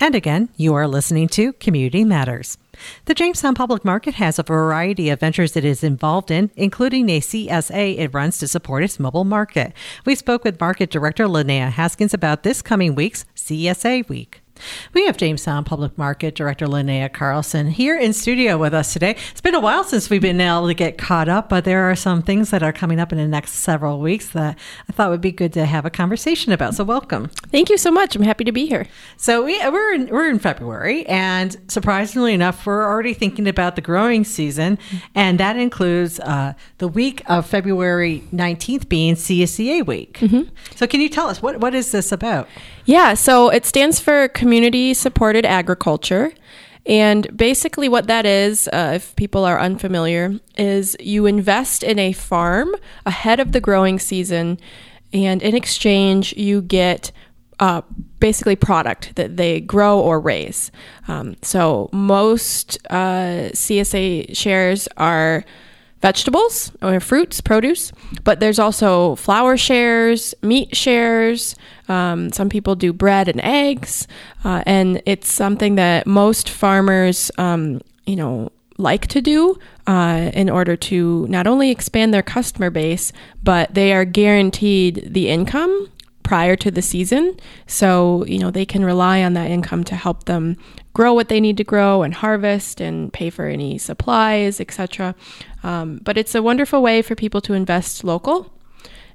And 0.00 0.14
again, 0.14 0.48
you 0.56 0.74
are 0.74 0.86
listening 0.86 1.26
to 1.30 1.52
Community 1.54 2.04
Matters. 2.04 2.56
The 3.06 3.14
Jamestown 3.14 3.56
Public 3.56 3.84
Market 3.84 4.14
has 4.14 4.38
a 4.38 4.44
variety 4.44 5.10
of 5.10 5.18
ventures 5.18 5.56
it 5.56 5.64
is 5.64 5.82
involved 5.82 6.30
in, 6.30 6.52
including 6.54 7.10
a 7.10 7.20
CSA 7.20 7.98
it 7.98 8.14
runs 8.14 8.38
to 8.38 8.46
support 8.46 8.84
its 8.84 9.00
mobile 9.00 9.24
market. 9.24 9.72
We 10.04 10.14
spoke 10.14 10.44
with 10.44 10.60
Market 10.60 10.90
Director 10.90 11.26
Linnea 11.26 11.72
Haskins 11.72 12.14
about 12.14 12.44
this 12.44 12.62
coming 12.62 12.94
week's 12.94 13.24
CSA 13.34 14.08
Week. 14.08 14.40
We 14.94 15.06
have 15.06 15.16
Jamestown 15.16 15.64
Public 15.64 15.96
Market 15.98 16.34
Director 16.34 16.66
Linnea 16.66 17.12
Carlson 17.12 17.68
here 17.68 17.98
in 17.98 18.12
studio 18.12 18.58
with 18.58 18.74
us 18.74 18.92
today. 18.92 19.16
It's 19.30 19.40
been 19.40 19.54
a 19.54 19.60
while 19.60 19.84
since 19.84 20.10
we've 20.10 20.22
been 20.22 20.40
able 20.40 20.66
to 20.66 20.74
get 20.74 20.98
caught 20.98 21.28
up, 21.28 21.48
but 21.48 21.64
there 21.64 21.90
are 21.90 21.96
some 21.96 22.22
things 22.22 22.50
that 22.50 22.62
are 22.62 22.72
coming 22.72 23.00
up 23.00 23.12
in 23.12 23.18
the 23.18 23.26
next 23.26 23.52
several 23.52 24.00
weeks 24.00 24.30
that 24.30 24.58
I 24.88 24.92
thought 24.92 25.10
would 25.10 25.20
be 25.20 25.32
good 25.32 25.52
to 25.54 25.66
have 25.66 25.84
a 25.84 25.90
conversation 25.90 26.52
about. 26.52 26.74
So, 26.74 26.84
welcome. 26.84 27.28
Thank 27.50 27.70
you 27.70 27.78
so 27.78 27.90
much. 27.90 28.16
I'm 28.16 28.22
happy 28.22 28.44
to 28.44 28.52
be 28.52 28.66
here. 28.66 28.86
So, 29.16 29.44
we, 29.44 29.58
we're, 29.68 29.94
in, 29.94 30.06
we're 30.08 30.28
in 30.28 30.38
February, 30.38 31.06
and 31.06 31.56
surprisingly 31.68 32.34
enough, 32.34 32.66
we're 32.66 32.84
already 32.84 33.14
thinking 33.14 33.48
about 33.48 33.76
the 33.76 33.82
growing 33.82 34.24
season, 34.24 34.78
and 35.14 35.38
that 35.40 35.56
includes 35.56 36.20
uh, 36.20 36.54
the 36.78 36.88
week 36.88 37.22
of 37.26 37.46
February 37.46 38.22
19th 38.32 38.88
being 38.88 39.14
CSCA 39.14 39.86
week. 39.86 40.18
Mm-hmm. 40.18 40.54
So, 40.74 40.86
can 40.86 41.00
you 41.00 41.08
tell 41.08 41.28
us 41.28 41.42
what, 41.42 41.60
what 41.60 41.74
is 41.74 41.92
this 41.92 42.12
about? 42.12 42.48
Yeah, 42.88 43.12
so 43.12 43.50
it 43.50 43.66
stands 43.66 44.00
for 44.00 44.28
Community 44.28 44.94
Supported 44.94 45.44
Agriculture. 45.44 46.32
And 46.86 47.36
basically, 47.36 47.86
what 47.86 48.06
that 48.06 48.24
is, 48.24 48.66
uh, 48.72 48.92
if 48.94 49.14
people 49.14 49.44
are 49.44 49.60
unfamiliar, 49.60 50.40
is 50.56 50.96
you 50.98 51.26
invest 51.26 51.82
in 51.82 51.98
a 51.98 52.14
farm 52.14 52.74
ahead 53.04 53.40
of 53.40 53.52
the 53.52 53.60
growing 53.60 53.98
season, 53.98 54.58
and 55.12 55.42
in 55.42 55.54
exchange, 55.54 56.32
you 56.34 56.62
get 56.62 57.12
uh, 57.60 57.82
basically 58.20 58.56
product 58.56 59.16
that 59.16 59.36
they 59.36 59.60
grow 59.60 60.00
or 60.00 60.18
raise. 60.18 60.72
Um, 61.08 61.36
so, 61.42 61.90
most 61.92 62.78
uh, 62.88 63.52
CSA 63.52 64.34
shares 64.34 64.88
are 64.96 65.44
vegetables 66.00 66.72
or 66.80 67.00
fruits, 67.00 67.40
produce, 67.40 67.92
but 68.24 68.40
there's 68.40 68.58
also 68.58 69.16
flour 69.16 69.56
shares, 69.56 70.34
meat 70.42 70.76
shares. 70.76 71.56
Um, 71.88 72.32
some 72.32 72.48
people 72.48 72.76
do 72.76 72.92
bread 72.92 73.28
and 73.28 73.40
eggs, 73.40 74.06
uh, 74.44 74.62
and 74.66 75.02
it's 75.06 75.30
something 75.30 75.74
that 75.76 76.06
most 76.06 76.48
farmers, 76.48 77.30
um, 77.38 77.80
you 78.06 78.16
know, 78.16 78.52
like 78.78 79.08
to 79.08 79.20
do 79.20 79.58
uh, 79.88 80.30
in 80.34 80.48
order 80.48 80.76
to 80.76 81.26
not 81.28 81.46
only 81.46 81.70
expand 81.70 82.14
their 82.14 82.22
customer 82.22 82.70
base, 82.70 83.12
but 83.42 83.74
they 83.74 83.92
are 83.92 84.04
guaranteed 84.04 85.12
the 85.12 85.28
income 85.28 85.88
prior 86.22 86.54
to 86.56 86.70
the 86.70 86.82
season. 86.82 87.36
So, 87.66 88.24
you 88.26 88.38
know, 88.38 88.50
they 88.50 88.66
can 88.66 88.84
rely 88.84 89.22
on 89.22 89.32
that 89.32 89.50
income 89.50 89.82
to 89.84 89.96
help 89.96 90.24
them 90.24 90.56
grow 90.98 91.14
what 91.14 91.28
they 91.28 91.40
need 91.40 91.56
to 91.56 91.62
grow 91.62 92.02
and 92.02 92.12
harvest 92.12 92.80
and 92.80 93.12
pay 93.12 93.30
for 93.30 93.46
any 93.46 93.78
supplies, 93.78 94.60
etc. 94.60 95.14
Um, 95.62 96.00
but 96.02 96.18
it's 96.18 96.34
a 96.34 96.42
wonderful 96.42 96.82
way 96.82 97.02
for 97.02 97.14
people 97.14 97.40
to 97.42 97.52
invest 97.54 98.02
local 98.02 98.52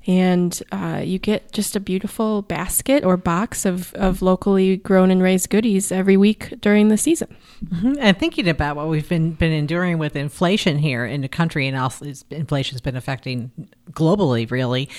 and 0.06 0.62
uh, 0.74 1.02
you 1.04 1.18
get 1.18 1.54
just 1.54 1.78
a 1.78 1.80
beautiful 1.80 2.42
basket 2.42 3.06
or 3.06 3.16
box 3.16 3.66
of, 3.66 3.94
of 3.94 4.22
locally 4.22 4.76
grown 4.76 5.10
and 5.10 5.24
raised 5.24 5.50
goodies 5.50 5.94
every 5.94 6.18
week 6.18 6.54
during 6.60 6.90
the 6.90 6.98
season. 6.98 7.34
Mm-hmm. 7.64 7.94
And 8.00 8.20
thinking 8.20 8.50
about 8.50 8.76
what 8.76 8.90
we've 8.90 9.08
been 9.08 9.32
been 9.32 9.54
enduring 9.54 10.00
with 10.00 10.18
inflation 10.18 10.78
here 10.80 11.06
in 11.06 11.22
the 11.22 11.30
country, 11.30 11.68
and 11.68 11.78
also 11.78 12.12
inflation's 12.32 12.82
been 12.82 12.98
affecting 12.98 13.52
globally, 13.92 14.50
really. 14.52 14.90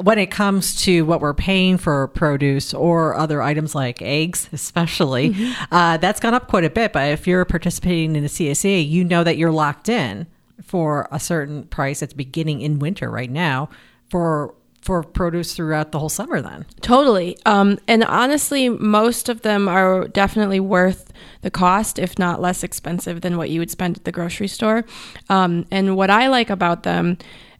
When 0.00 0.18
it 0.18 0.30
comes 0.30 0.80
to 0.82 1.04
what 1.06 1.20
we're 1.20 1.34
paying 1.34 1.76
for 1.76 2.06
produce 2.08 2.72
or 2.72 3.16
other 3.16 3.42
items 3.42 3.74
like 3.74 4.00
eggs, 4.00 4.48
especially, 4.52 5.30
mm-hmm. 5.30 5.74
uh, 5.74 5.96
that's 5.96 6.20
gone 6.20 6.34
up 6.34 6.46
quite 6.46 6.64
a 6.64 6.70
bit. 6.70 6.92
But 6.92 7.10
if 7.10 7.26
you're 7.26 7.44
participating 7.44 8.14
in 8.14 8.22
the 8.22 8.28
CSA, 8.28 8.88
you 8.88 9.02
know 9.02 9.24
that 9.24 9.36
you're 9.36 9.50
locked 9.50 9.88
in 9.88 10.28
for 10.62 11.08
a 11.10 11.18
certain 11.18 11.64
price 11.64 11.98
that's 11.98 12.12
beginning 12.12 12.60
in 12.60 12.78
winter 12.78 13.10
right 13.10 13.30
now 13.30 13.68
for 14.12 14.54
for 14.82 15.02
produce 15.02 15.54
throughout 15.54 15.90
the 15.90 15.98
whole 15.98 16.10
summer 16.10 16.42
then 16.42 16.66
totally 16.82 17.38
um, 17.46 17.78
and 17.88 18.04
honestly 18.04 18.68
most 18.68 19.30
of 19.30 19.40
them 19.40 19.66
are 19.68 20.06
definitely 20.08 20.60
worth 20.60 21.12
the 21.40 21.50
cost 21.50 21.98
if 21.98 22.18
not 22.18 22.40
less 22.40 22.62
expensive 22.62 23.22
than 23.22 23.38
what 23.38 23.48
you 23.48 23.58
would 23.58 23.70
spend 23.70 23.96
at 23.96 24.04
the 24.04 24.12
grocery 24.12 24.48
store 24.48 24.84
um, 25.30 25.64
and 25.70 25.96
what 25.96 26.10
i 26.10 26.28
like 26.28 26.50
about 26.50 26.82
them 26.82 27.16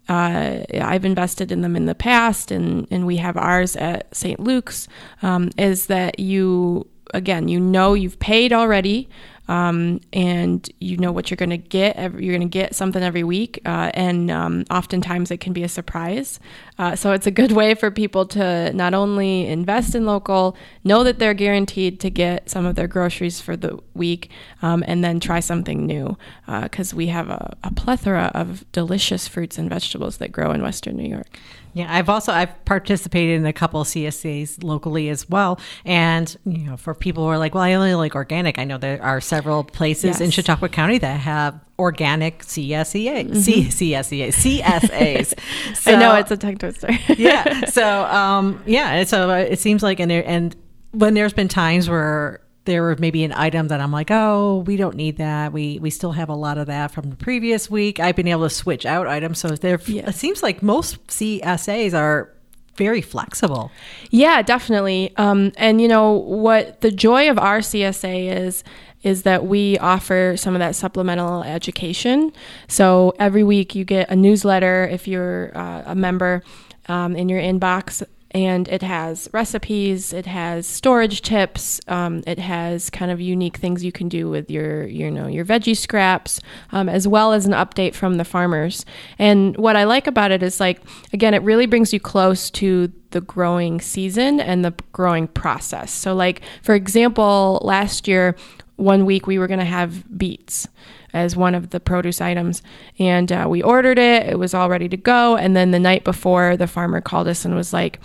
uh, 0.09 0.65
I've 0.75 1.05
invested 1.05 1.53
in 1.53 1.61
them 1.61 1.77
in 1.77 1.87
the 1.87 1.95
past, 1.95 2.51
and, 2.51 2.89
and 2.91 3.07
we 3.07 3.19
have 3.19 3.37
ours 3.37 3.77
at 3.77 4.15
St. 4.15 4.41
Luke's, 4.41 4.89
um, 5.23 5.51
is 5.57 5.87
that 5.87 6.19
you, 6.19 6.89
again, 7.15 7.47
you 7.47 7.61
know 7.61 7.95
you've 7.95 8.19
paid 8.19 8.53
already 8.53 9.09
um, 9.53 10.01
and 10.15 10.67
you 10.81 10.97
know 10.97 11.13
what 11.13 11.31
you're 11.31 11.37
going 11.37 11.51
to 11.51 11.59
get. 11.59 11.97
Every, 11.97 12.25
you're 12.25 12.35
going 12.35 12.49
to 12.49 12.59
get 12.59 12.75
something 12.75 13.03
every 13.03 13.23
week, 13.23 13.61
uh, 13.67 13.91
and 13.93 14.31
um, 14.31 14.65
oftentimes 14.71 15.31
it 15.31 15.41
can 15.41 15.53
be 15.53 15.63
a 15.63 15.69
surprise. 15.69 16.41
Uh, 16.79 16.97
so 16.97 17.13
it's 17.13 17.27
a 17.27 17.31
good 17.31 17.53
way 17.53 17.75
for 17.75 17.91
people 17.91 18.25
to 18.29 18.73
not 18.73 18.95
only 18.95 19.47
invest 19.47 19.95
in 19.95 20.07
local, 20.07 20.57
know 20.85 21.05
that 21.05 21.19
they're 21.19 21.35
guaranteed 21.35 22.01
to 22.01 22.09
get 22.09 22.49
some 22.49 22.65
of 22.65 22.77
their 22.77 22.89
groceries 22.89 23.43
for 23.43 23.55
the 23.55 23.79
week, 23.93 24.31
um, 24.63 24.83
and 24.87 25.05
then 25.05 25.21
try 25.21 25.39
something 25.39 25.85
new 25.85 26.17
because 26.63 26.95
uh, 26.95 26.97
we 26.97 27.09
have 27.09 27.29
a, 27.29 27.55
a 27.63 27.75
plethora 27.75 28.31
of 28.35 28.65
delicious 28.73 29.29
fruits 29.29 29.59
and 29.59 29.69
vegetables 29.69 30.17
that 30.17 30.33
grow 30.33 30.53
in 30.53 30.63
Western 30.63 30.97
New 30.97 31.09
York. 31.09 31.39
Yeah, 31.75 31.87
I've 31.89 32.11
also 32.11 32.33
I've 32.33 32.65
participated 32.67 33.37
in 33.37 33.47
a 33.47 33.53
couple 33.53 33.83
CSAs 33.85 34.63
locally 34.63 35.09
as 35.09 35.29
well, 35.31 35.59
and 35.87 36.37
you 36.45 36.59
know, 36.59 36.77
for 36.77 36.95
people 36.95 37.25
who 37.25 37.31
are 37.31 37.39
like, 37.39 37.55
well, 37.55 37.65
I 37.65 37.73
only 37.73 37.95
like 37.95 38.15
organic. 38.15 38.59
I 38.59 38.65
know 38.65 38.77
there 38.77 39.03
are 39.03 39.23
several 39.23 39.42
places 39.65 40.05
yes. 40.05 40.21
in 40.21 40.31
Chautauqua 40.31 40.69
County 40.69 40.99
that 40.99 41.21
have 41.21 41.61
organic 41.79 42.41
CSEA, 42.45 43.29
mm-hmm. 43.29 43.35
C- 43.35 43.65
CSEA, 43.67 44.29
CSAs. 44.29 45.77
so, 45.77 45.93
I 45.93 45.97
know 45.97 46.15
it's 46.15 46.31
a 46.31 46.37
tongue 46.37 46.57
twister. 46.57 46.91
yeah. 47.17 47.67
So 47.67 48.05
um, 48.05 48.63
yeah, 48.67 49.05
so 49.05 49.31
uh, 49.31 49.37
it 49.37 49.59
seems 49.59 49.83
like 49.83 50.01
and 50.01 50.11
there, 50.11 50.25
and 50.27 50.55
when 50.93 51.15
there's 51.15 51.33
been 51.33 51.49
times 51.49 51.89
where 51.89 52.41
there 52.65 52.83
were 52.83 52.97
maybe 52.99 53.25
an 53.25 53.33
item 53.33 53.69
that 53.69 53.81
I'm 53.81 53.91
like, 53.91 54.11
oh, 54.11 54.63
we 54.67 54.77
don't 54.77 54.95
need 54.95 55.17
that. 55.17 55.53
We 55.53 55.79
we 55.81 55.91
still 55.91 56.13
have 56.13 56.29
a 56.29 56.35
lot 56.35 56.59
of 56.59 56.67
that 56.67 56.93
from 56.93 57.11
the 57.11 57.17
previous 57.17 57.69
week. 57.69 57.99
I've 57.99 58.17
been 58.17 58.29
able 58.29 58.45
to 58.45 58.55
switch 58.55 58.87
out 58.87 59.07
items, 59.07 59.39
so 59.39 59.49
there 59.49 59.81
yeah. 59.87 60.09
it 60.09 60.15
seems 60.15 60.43
like 60.43 60.63
most 60.63 61.05
CSAs 61.09 61.95
are 61.95 62.33
very 62.77 63.01
flexible. 63.01 63.71
Yeah, 64.11 64.43
definitely. 64.43 65.13
Um, 65.17 65.53
and 65.57 65.81
you 65.81 65.89
know 65.89 66.13
what 66.13 66.81
the 66.81 66.91
joy 66.91 67.31
of 67.31 67.39
our 67.39 67.59
CSA 67.59 68.45
is 68.47 68.65
is 69.03 69.23
that 69.25 69.47
we 69.47 69.77
offer 69.79 70.35
some 70.37 70.55
of 70.55 70.61
that 70.61 70.77
supplemental 70.77 71.43
education. 71.43 72.33
So 72.69 73.15
every 73.19 73.43
week 73.43 73.75
you 73.75 73.85
get 73.85 74.09
a 74.11 74.17
newsletter 74.17 74.89
if 74.91 75.09
you're 75.09 75.57
uh, 75.57 75.83
a 75.87 75.95
member 75.95 76.43
um, 76.89 77.17
in 77.17 77.29
your 77.29 77.41
inbox 77.41 78.05
and 78.33 78.69
it 78.69 78.83
has 78.83 79.29
recipes, 79.33 80.13
it 80.13 80.27
has 80.27 80.67
storage 80.67 81.23
tips, 81.23 81.81
um, 81.89 82.23
it 82.27 82.39
has 82.39 82.91
kind 82.91 83.11
of 83.11 83.21
unique 83.21 83.59
things 83.59 83.85
you 83.85 83.93
can 83.93 84.09
do 84.09 84.29
with 84.29 84.51
your, 84.51 84.87
you 84.87 85.11
know, 85.11 85.27
your 85.27 85.45
veggie 85.45 85.77
scraps, 85.77 86.41
um, 86.73 86.89
as 86.89 87.07
well 87.07 87.33
as 87.33 87.47
an 87.47 87.53
update 87.53 87.95
from 87.95 88.17
the 88.17 88.25
farmers. 88.25 88.85
And 89.19 89.57
what 89.57 89.77
I 89.77 89.85
like 89.85 90.07
about 90.07 90.31
it 90.31 90.43
is 90.43 90.61
like, 90.61 90.81
again, 91.13 91.35
it 91.35 91.43
really 91.43 91.67
brings 91.67 91.93
you 91.93 92.01
close 92.01 92.51
to 92.53 92.91
the 93.11 93.21
growing 93.21 93.81
season 93.81 94.41
and 94.41 94.65
the 94.65 94.75
growing 94.93 95.29
process. 95.29 95.93
So, 95.93 96.15
like 96.15 96.43
for 96.63 96.75
example, 96.75 97.61
last 97.63 98.09
year, 98.09 98.35
one 98.77 99.05
week 99.05 99.27
we 99.27 99.39
were 99.39 99.47
going 99.47 99.61
to 99.61 99.65
have 99.65 100.19
beets 100.19 100.67
as 101.13 101.37
one 101.37 101.55
of 101.55 101.71
the 101.71 101.81
produce 101.81 102.21
items. 102.21 102.63
And 102.99 103.31
uh, 103.31 103.47
we 103.49 103.63
ordered 103.63 103.99
it, 103.99 104.27
it 104.27 104.39
was 104.39 104.55
all 104.55 104.69
ready 104.69 104.89
to 104.89 104.97
go. 104.97 105.37
And 105.37 105.57
then 105.57 105.71
the 105.71 105.79
night 105.79 106.05
before, 106.05 106.57
the 106.57 106.67
farmer 106.67 107.01
called 107.01 107.29
us 107.29 107.45
and 107.45 107.55
was 107.55 107.73
like, 107.73 108.01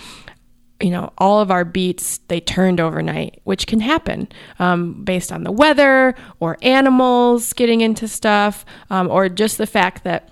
you 0.80 0.92
know, 0.92 1.12
all 1.18 1.42
of 1.42 1.50
our 1.50 1.66
beets, 1.66 2.20
they 2.28 2.40
turned 2.40 2.80
overnight, 2.80 3.42
which 3.46 3.66
can 3.66 3.80
happen 3.80 4.28
um, 4.60 5.04
based 5.04 5.32
on 5.32 5.44
the 5.44 5.52
weather 5.52 6.14
or 6.40 6.58
animals 6.62 7.54
getting 7.54 7.82
into 7.82 8.08
stuff, 8.08 8.64
um, 8.90 9.10
or 9.10 9.28
just 9.28 9.58
the 9.58 9.66
fact 9.66 10.04
that 10.04 10.30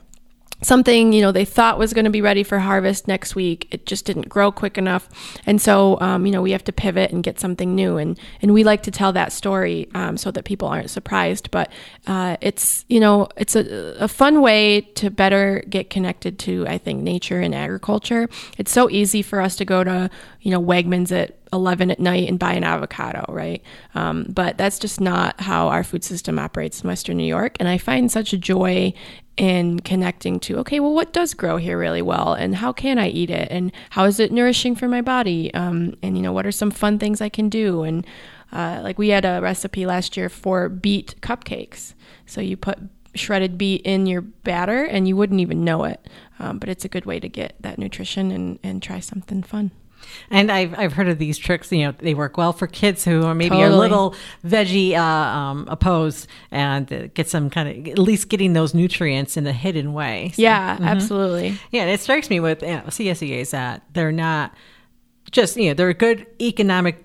something 0.65 1.13
you 1.13 1.21
know 1.21 1.31
they 1.31 1.45
thought 1.45 1.77
was 1.77 1.93
going 1.93 2.05
to 2.05 2.11
be 2.11 2.21
ready 2.21 2.43
for 2.43 2.59
harvest 2.59 3.07
next 3.07 3.35
week. 3.35 3.67
It 3.71 3.85
just 3.85 4.05
didn't 4.05 4.27
grow 4.27 4.51
quick 4.51 4.77
enough. 4.77 5.09
And 5.45 5.61
so 5.61 5.99
um, 6.01 6.25
you 6.25 6.31
know 6.31 6.41
we 6.41 6.51
have 6.51 6.63
to 6.65 6.73
pivot 6.73 7.11
and 7.11 7.23
get 7.23 7.39
something 7.39 7.75
new. 7.75 7.97
And 7.97 8.19
and 8.41 8.53
we 8.53 8.63
like 8.63 8.83
to 8.83 8.91
tell 8.91 9.13
that 9.13 9.31
story 9.31 9.87
um, 9.93 10.17
so 10.17 10.31
that 10.31 10.43
people 10.43 10.67
aren't 10.67 10.89
surprised. 10.89 11.51
But 11.51 11.71
uh, 12.07 12.37
it's 12.41 12.85
you 12.89 12.99
know 12.99 13.27
it's 13.37 13.55
a, 13.55 13.95
a 13.99 14.07
fun 14.07 14.41
way 14.41 14.81
to 14.95 15.09
better 15.09 15.63
get 15.69 15.89
connected 15.89 16.39
to 16.39 16.65
i 16.67 16.77
think 16.77 17.01
nature 17.01 17.39
and 17.39 17.53
agriculture. 17.53 18.27
It's 18.57 18.71
so 18.71 18.89
easy 18.89 19.21
for 19.21 19.41
us 19.41 19.55
to 19.57 19.65
go 19.65 19.83
to 19.83 20.09
you 20.41 20.51
know 20.51 20.61
wegmans 20.61 21.11
at 21.11 21.37
11 21.53 21.89
at 21.89 21.99
night 21.99 22.27
and 22.27 22.37
buy 22.37 22.53
an 22.53 22.63
avocado, 22.63 23.25
right? 23.29 23.63
Um, 23.95 24.25
but 24.29 24.57
that's 24.57 24.77
just 24.77 24.99
not 24.99 25.39
how 25.39 25.69
our 25.69 25.83
food 25.83 26.03
system 26.03 26.37
operates 26.37 26.81
in 26.81 26.87
Western 26.87 27.17
New 27.17 27.23
York. 27.25 27.55
And 27.59 27.69
I 27.69 27.77
find 27.77 28.11
such 28.11 28.33
a 28.33 28.37
joy 28.37 28.93
in 29.37 29.79
connecting 29.81 30.39
to 30.39 30.57
okay 30.57 30.79
well 30.79 30.93
what 30.93 31.11
does 31.11 31.33
grow 31.33 31.57
here 31.57 31.77
really 31.77 32.01
well? 32.01 32.33
And 32.33 32.55
how 32.55 32.71
can 32.71 32.97
i 32.97 33.07
eat 33.09 33.29
it? 33.29 33.47
And 33.51 33.71
how 33.91 34.05
is 34.05 34.19
it 34.19 34.31
nourishing 34.31 34.75
for 34.75 34.87
my 34.87 35.01
body? 35.01 35.53
Um, 35.53 35.95
and 36.01 36.17
you 36.17 36.23
know 36.23 36.33
what 36.33 36.45
are 36.45 36.51
some 36.51 36.71
fun 36.71 36.99
things 36.99 37.21
i 37.21 37.29
can 37.29 37.49
do? 37.49 37.83
And 37.83 38.05
uh, 38.51 38.79
like 38.83 38.97
we 38.97 39.09
had 39.09 39.25
a 39.25 39.41
recipe 39.41 39.85
last 39.85 40.15
year 40.15 40.29
for 40.29 40.69
beet 40.69 41.15
cupcakes. 41.21 41.93
So 42.25 42.41
you 42.41 42.55
put 42.55 42.79
shredded 43.13 43.57
beet 43.57 43.81
in 43.83 44.05
your 44.05 44.21
batter 44.21 44.83
and 44.83 45.07
you 45.07 45.15
wouldn't 45.15 45.39
even 45.39 45.63
know 45.63 45.85
it. 45.85 46.07
Um, 46.39 46.59
but 46.59 46.69
it's 46.69 46.85
a 46.85 46.89
good 46.89 47.05
way 47.05 47.19
to 47.19 47.29
get 47.29 47.55
that 47.61 47.77
nutrition 47.77 48.31
and, 48.31 48.59
and 48.61 48.81
try 48.83 48.99
something 48.99 49.41
fun 49.43 49.71
and 50.29 50.51
I've, 50.51 50.77
I've 50.77 50.93
heard 50.93 51.07
of 51.07 51.17
these 51.17 51.37
tricks. 51.37 51.71
You 51.71 51.85
know, 51.85 51.91
they 51.97 52.13
work 52.13 52.37
well 52.37 52.53
for 52.53 52.67
kids 52.67 53.05
who 53.05 53.23
are 53.23 53.35
maybe 53.35 53.55
totally. 53.55 53.75
a 53.75 53.79
little 53.79 54.15
veggie 54.45 54.93
uh, 54.93 55.01
um, 55.01 55.67
opposed 55.69 56.27
and 56.51 57.11
get 57.13 57.29
some 57.29 57.49
kind 57.49 57.69
of 57.69 57.87
at 57.91 57.99
least 57.99 58.29
getting 58.29 58.53
those 58.53 58.73
nutrients 58.73 59.37
in 59.37 59.45
a 59.47 59.53
hidden 59.53 59.93
way. 59.93 60.31
So, 60.35 60.41
yeah, 60.41 60.75
mm-hmm. 60.75 60.85
absolutely. 60.85 61.57
Yeah, 61.71 61.81
and 61.81 61.91
it 61.91 61.99
strikes 61.99 62.29
me 62.29 62.39
with 62.39 62.61
you 62.61 62.69
know, 62.69 62.83
CSEAs 62.87 63.51
that 63.51 63.83
they're 63.93 64.11
not 64.11 64.53
just 65.31 65.57
you 65.57 65.69
know 65.69 65.73
they're 65.73 65.89
a 65.89 65.93
good 65.93 66.25
economic 66.41 67.03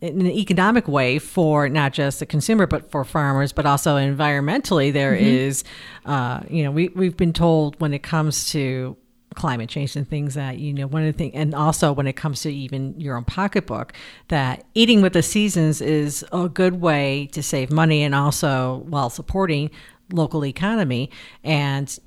in 0.00 0.20
an 0.20 0.26
economic 0.30 0.88
way 0.88 1.18
for 1.18 1.68
not 1.68 1.92
just 1.92 2.20
the 2.20 2.26
consumer 2.26 2.66
but 2.66 2.90
for 2.90 3.04
farmers 3.04 3.52
but 3.52 3.66
also 3.66 3.96
environmentally 3.96 4.92
There 4.92 5.12
mm-hmm. 5.12 5.24
is, 5.24 5.64
uh, 6.06 6.40
you 6.48 6.64
know 6.64 6.70
we, 6.70 6.88
we've 6.88 7.16
been 7.16 7.32
told 7.32 7.78
when 7.80 7.92
it 7.92 8.02
comes 8.02 8.50
to 8.52 8.96
climate 9.34 9.68
change 9.68 9.94
and 9.94 10.08
things 10.08 10.34
that 10.34 10.58
you 10.58 10.72
know 10.72 10.86
one 10.86 11.02
of 11.02 11.12
the 11.12 11.16
things 11.16 11.32
and 11.34 11.54
also 11.54 11.92
when 11.92 12.06
it 12.06 12.14
comes 12.14 12.42
to 12.42 12.52
even 12.52 12.98
your 12.98 13.16
own 13.16 13.24
pocketbook 13.24 13.92
that 14.28 14.64
eating 14.74 15.02
with 15.02 15.12
the 15.12 15.22
seasons 15.22 15.80
is 15.80 16.24
a 16.32 16.48
good 16.48 16.80
way 16.80 17.28
to 17.32 17.42
save 17.42 17.70
money 17.70 18.02
and 18.02 18.14
also 18.14 18.82
while 18.88 19.08
supporting 19.08 19.70
local 20.12 20.44
economy 20.44 21.08
and 21.44 22.00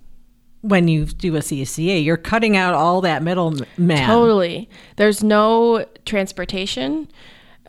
when 0.64 0.88
you 0.88 1.06
do 1.06 1.36
a 1.36 1.40
CSEA, 1.40 2.04
you're 2.04 2.16
cutting 2.16 2.56
out 2.56 2.74
all 2.74 3.02
that 3.02 3.22
middleman. 3.22 3.68
Totally. 4.08 4.70
There's 4.96 5.22
no 5.22 5.86
transportation 6.06 7.10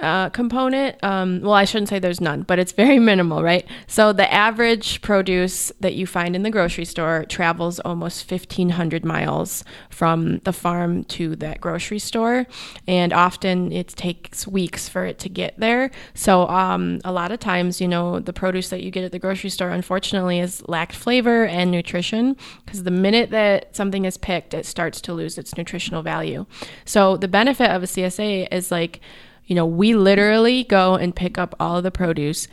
uh, 0.00 0.28
component. 0.30 1.02
Um, 1.04 1.40
well, 1.40 1.54
I 1.54 1.64
shouldn't 1.64 1.88
say 1.88 1.98
there's 1.98 2.20
none, 2.20 2.42
but 2.42 2.58
it's 2.58 2.72
very 2.72 2.98
minimal, 2.98 3.42
right? 3.42 3.66
So 3.86 4.12
the 4.12 4.32
average 4.32 5.02
produce 5.02 5.70
that 5.80 5.94
you 5.94 6.06
find 6.06 6.34
in 6.34 6.42
the 6.42 6.50
grocery 6.50 6.84
store 6.84 7.24
travels 7.28 7.78
almost 7.80 8.30
1,500 8.30 9.04
miles 9.04 9.64
from 9.90 10.38
the 10.38 10.52
farm 10.52 11.04
to 11.04 11.36
that 11.36 11.60
grocery 11.60 11.98
store, 11.98 12.46
and 12.88 13.12
often 13.12 13.70
it 13.70 13.88
takes 13.88 14.46
weeks 14.46 14.88
for 14.88 15.04
it 15.04 15.18
to 15.20 15.28
get 15.28 15.58
there. 15.58 15.90
So 16.14 16.48
um, 16.48 17.00
a 17.04 17.12
lot 17.12 17.30
of 17.30 17.38
times, 17.38 17.80
you 17.80 17.88
know, 17.88 18.18
the 18.18 18.32
produce 18.32 18.70
that 18.70 18.82
you 18.82 18.90
get 18.90 19.04
at 19.04 19.12
the 19.12 19.18
grocery 19.18 19.50
store, 19.50 19.70
unfortunately, 19.70 20.40
is 20.40 20.62
lacked 20.68 20.96
flavor 20.96 21.44
and 21.46 21.70
nutrition 21.70 22.36
because 22.64 22.82
the 22.82 22.90
minute 22.90 23.30
that 23.30 23.74
something 23.76 24.04
is 24.04 24.16
picked, 24.16 24.54
it 24.54 24.66
starts 24.66 25.00
to 25.02 25.12
lose 25.12 25.38
its 25.38 25.56
nutritional 25.56 26.02
value. 26.02 26.46
So 26.84 27.16
the 27.16 27.28
benefit 27.28 27.70
of 27.70 27.82
a 27.82 27.86
CSA 27.86 28.48
is 28.50 28.70
like 28.70 29.00
you 29.46 29.54
know, 29.54 29.66
we 29.66 29.94
literally 29.94 30.64
go 30.64 30.94
and 30.94 31.14
pick 31.14 31.38
up 31.38 31.54
all 31.60 31.76
of 31.76 31.82
the 31.82 31.90
produce 31.90 32.48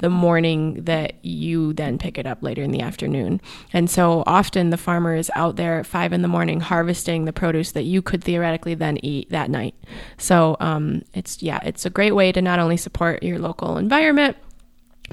the 0.00 0.10
morning 0.10 0.84
that 0.84 1.24
you 1.24 1.72
then 1.72 1.98
pick 1.98 2.18
it 2.18 2.26
up 2.26 2.42
later 2.42 2.62
in 2.62 2.70
the 2.70 2.80
afternoon. 2.80 3.40
And 3.72 3.88
so 3.88 4.22
often 4.26 4.70
the 4.70 4.76
farmer 4.76 5.14
is 5.14 5.30
out 5.34 5.56
there 5.56 5.78
at 5.78 5.86
five 5.86 6.12
in 6.12 6.22
the 6.22 6.28
morning 6.28 6.60
harvesting 6.60 7.24
the 7.24 7.32
produce 7.32 7.72
that 7.72 7.84
you 7.84 8.02
could 8.02 8.22
theoretically 8.22 8.74
then 8.74 8.98
eat 9.02 9.30
that 9.30 9.50
night. 9.50 9.74
So 10.18 10.56
um, 10.60 11.02
it's, 11.14 11.42
yeah, 11.42 11.60
it's 11.62 11.86
a 11.86 11.90
great 11.90 12.12
way 12.12 12.32
to 12.32 12.42
not 12.42 12.58
only 12.58 12.76
support 12.76 13.22
your 13.22 13.38
local 13.38 13.78
environment, 13.78 14.36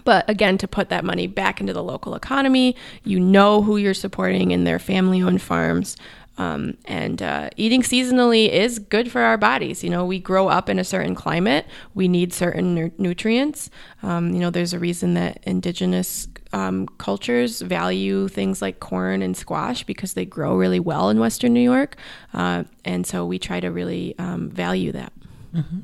but 0.03 0.29
again, 0.29 0.57
to 0.59 0.67
put 0.67 0.89
that 0.89 1.03
money 1.03 1.27
back 1.27 1.59
into 1.59 1.73
the 1.73 1.83
local 1.83 2.13
economy, 2.13 2.75
you 3.03 3.19
know 3.19 3.61
who 3.61 3.77
you're 3.77 3.93
supporting 3.93 4.51
in 4.51 4.63
their 4.63 4.79
family 4.79 5.21
owned 5.21 5.41
farms. 5.41 5.95
Um, 6.37 6.77
and 6.85 7.21
uh, 7.21 7.49
eating 7.57 7.81
seasonally 7.81 8.49
is 8.49 8.79
good 8.79 9.11
for 9.11 9.21
our 9.21 9.37
bodies. 9.37 9.83
You 9.83 9.89
know, 9.89 10.05
we 10.05 10.19
grow 10.19 10.47
up 10.47 10.69
in 10.69 10.77
a 10.77 10.83
certain 10.83 11.15
climate, 11.15 11.65
we 11.93 12.07
need 12.07 12.33
certain 12.33 12.75
nu- 12.75 12.91
nutrients. 12.97 13.69
Um, 14.03 14.33
you 14.33 14.39
know, 14.39 14.49
there's 14.49 14.73
a 14.73 14.79
reason 14.79 15.15
that 15.15 15.39
indigenous 15.43 16.27
um, 16.53 16.87
cultures 16.97 17.61
value 17.61 18.27
things 18.27 18.61
like 18.61 18.79
corn 18.79 19.21
and 19.21 19.35
squash 19.35 19.83
because 19.83 20.13
they 20.13 20.25
grow 20.25 20.55
really 20.55 20.79
well 20.79 21.09
in 21.09 21.19
Western 21.19 21.53
New 21.53 21.61
York. 21.61 21.97
Uh, 22.33 22.63
and 22.85 23.05
so 23.05 23.25
we 23.25 23.39
try 23.39 23.59
to 23.59 23.69
really 23.69 24.15
um, 24.19 24.49
value 24.49 24.91
that. 24.91 25.13
Mm-hmm. 25.53 25.79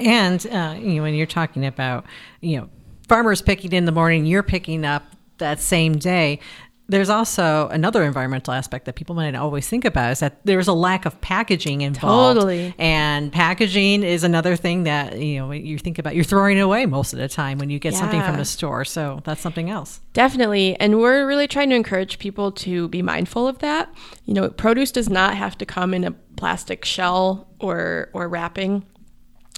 And, 0.00 0.46
uh, 0.46 0.74
you 0.78 0.94
know, 0.94 1.02
when 1.02 1.14
you're 1.14 1.26
talking 1.26 1.64
about, 1.64 2.04
you 2.40 2.58
know, 2.58 2.68
farmers 3.08 3.40
picking 3.40 3.72
in 3.72 3.84
the 3.84 3.92
morning, 3.92 4.26
you're 4.26 4.42
picking 4.42 4.84
up 4.84 5.04
that 5.38 5.60
same 5.60 5.96
day 5.98 6.40
there's 6.92 7.08
also 7.08 7.68
another 7.68 8.04
environmental 8.04 8.52
aspect 8.52 8.84
that 8.84 8.94
people 8.94 9.14
might 9.14 9.30
not 9.30 9.42
always 9.42 9.66
think 9.66 9.84
about 9.84 10.12
is 10.12 10.20
that 10.20 10.44
there's 10.44 10.68
a 10.68 10.72
lack 10.72 11.06
of 11.06 11.18
packaging 11.22 11.80
involved. 11.80 12.36
Totally. 12.36 12.74
And 12.78 13.32
packaging 13.32 14.02
is 14.02 14.22
another 14.22 14.56
thing 14.56 14.84
that, 14.84 15.18
you 15.18 15.40
know, 15.40 15.50
you 15.52 15.78
think 15.78 15.98
about, 15.98 16.14
you're 16.14 16.22
throwing 16.22 16.58
it 16.58 16.60
away 16.60 16.84
most 16.84 17.14
of 17.14 17.18
the 17.18 17.28
time 17.28 17.58
when 17.58 17.70
you 17.70 17.78
get 17.78 17.94
yeah. 17.94 17.98
something 17.98 18.22
from 18.22 18.36
the 18.36 18.44
store. 18.44 18.84
So 18.84 19.20
that's 19.24 19.40
something 19.40 19.70
else. 19.70 20.00
Definitely. 20.12 20.78
And 20.78 21.00
we're 21.00 21.26
really 21.26 21.48
trying 21.48 21.70
to 21.70 21.76
encourage 21.76 22.18
people 22.18 22.52
to 22.52 22.88
be 22.88 23.00
mindful 23.00 23.48
of 23.48 23.58
that. 23.60 23.92
You 24.26 24.34
know, 24.34 24.50
produce 24.50 24.92
does 24.92 25.08
not 25.08 25.34
have 25.34 25.56
to 25.58 25.66
come 25.66 25.94
in 25.94 26.04
a 26.04 26.12
plastic 26.36 26.84
shell 26.84 27.48
or, 27.58 28.10
or 28.12 28.28
wrapping, 28.28 28.84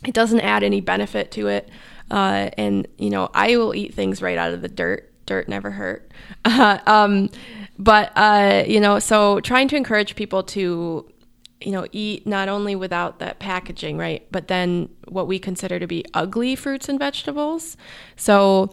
it 0.07 0.15
doesn't 0.15 0.41
add 0.41 0.63
any 0.63 0.81
benefit 0.81 1.31
to 1.33 1.49
it. 1.49 1.69
Uh, 2.11 2.51
and, 2.59 2.87
you 2.99 3.11
know, 3.11 3.31
I 3.35 3.57
will 3.57 3.75
eat 3.75 3.95
things 3.95 4.21
right 4.23 4.37
out 4.37 4.53
of 4.53 4.63
the 4.63 4.69
dirt 4.69 5.11
dirt 5.27 5.49
never 5.49 5.71
hurt. 5.71 6.11
Uh, 6.47 6.79
um, 6.87 7.31
but 7.79 8.13
uh, 8.17 8.65
you 8.67 8.79
know, 8.79 8.99
so 8.99 9.41
trying 9.41 9.67
to 9.69 9.77
encourage 9.77 10.15
people 10.15 10.43
to 10.43 11.07
you 11.61 11.73
know 11.73 11.87
eat 11.91 12.27
not 12.27 12.49
only 12.49 12.77
without 12.77 13.19
that 13.19 13.39
packaging, 13.39 13.97
right, 13.99 14.27
but 14.31 14.49
then 14.49 14.89
what 15.09 15.27
we 15.27 15.39
consider 15.39 15.79
to 15.79 15.87
be 15.87 16.05
ugly 16.15 16.55
fruits 16.55 16.89
and 16.89 16.99
vegetables. 16.99 17.77
So 18.17 18.73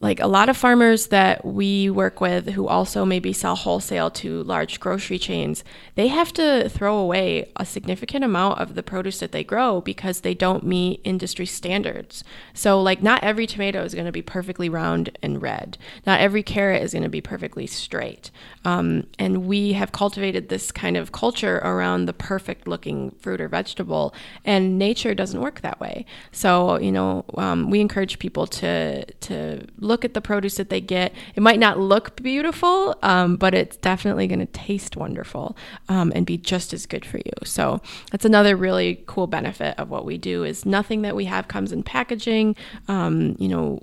like 0.00 0.20
a 0.20 0.26
lot 0.28 0.48
of 0.48 0.56
farmers 0.56 1.08
that 1.08 1.44
we 1.44 1.90
work 1.90 2.20
with 2.20 2.50
who 2.50 2.68
also 2.68 3.04
maybe 3.04 3.32
sell 3.32 3.56
wholesale 3.56 4.10
to 4.10 4.44
large 4.44 4.78
grocery 4.78 5.18
chains, 5.18 5.64
they 5.96 6.06
have 6.06 6.32
to 6.32 6.68
throw 6.68 6.98
away 6.98 7.50
a 7.56 7.66
significant 7.66 8.24
amount 8.24 8.60
of 8.60 8.76
the 8.76 8.82
produce 8.82 9.18
that 9.18 9.32
they 9.32 9.42
grow 9.42 9.80
because 9.80 10.20
they 10.20 10.34
don't 10.34 10.62
meet 10.62 11.00
industry 11.02 11.46
standards. 11.46 12.22
So, 12.54 12.80
like, 12.80 13.02
not 13.02 13.24
every 13.24 13.46
tomato 13.46 13.82
is 13.82 13.92
going 13.92 14.06
to 14.06 14.12
be 14.12 14.22
perfectly 14.22 14.68
round 14.68 15.18
and 15.20 15.42
red, 15.42 15.76
not 16.06 16.20
every 16.20 16.44
carrot 16.44 16.82
is 16.82 16.92
going 16.92 17.02
to 17.02 17.08
be 17.08 17.20
perfectly 17.20 17.66
straight. 17.66 18.30
Um, 18.64 19.06
and 19.18 19.46
we 19.46 19.72
have 19.72 19.90
cultivated 19.90 20.48
this 20.48 20.70
kind 20.70 20.96
of 20.96 21.10
culture 21.10 21.56
around 21.58 22.06
the 22.06 22.12
perfect 22.12 22.68
looking 22.68 23.10
fruit 23.18 23.40
or 23.40 23.48
vegetable, 23.48 24.14
and 24.44 24.78
nature 24.78 25.12
doesn't 25.14 25.40
work 25.40 25.62
that 25.62 25.80
way. 25.80 26.06
So, 26.30 26.78
you 26.78 26.92
know, 26.92 27.24
um, 27.36 27.68
we 27.68 27.80
encourage 27.80 28.20
people 28.20 28.46
to, 28.46 29.04
to 29.04 29.66
look 29.88 30.04
at 30.04 30.14
the 30.14 30.20
produce 30.20 30.56
that 30.56 30.70
they 30.70 30.80
get. 30.80 31.12
It 31.34 31.42
might 31.42 31.58
not 31.58 31.78
look 31.78 32.22
beautiful, 32.22 32.96
um, 33.02 33.36
but 33.36 33.54
it's 33.54 33.76
definitely 33.76 34.26
going 34.26 34.38
to 34.38 34.46
taste 34.46 34.96
wonderful 34.96 35.56
um, 35.88 36.12
and 36.14 36.24
be 36.24 36.38
just 36.38 36.72
as 36.72 36.86
good 36.86 37.04
for 37.04 37.18
you. 37.18 37.32
So 37.44 37.80
that's 38.10 38.24
another 38.24 38.54
really 38.54 39.02
cool 39.06 39.26
benefit 39.26 39.78
of 39.78 39.90
what 39.90 40.04
we 40.04 40.18
do 40.18 40.44
is 40.44 40.64
nothing 40.64 41.02
that 41.02 41.16
we 41.16 41.24
have 41.24 41.48
comes 41.48 41.72
in 41.72 41.82
packaging. 41.82 42.54
Um, 42.86 43.34
you 43.38 43.48
know, 43.48 43.80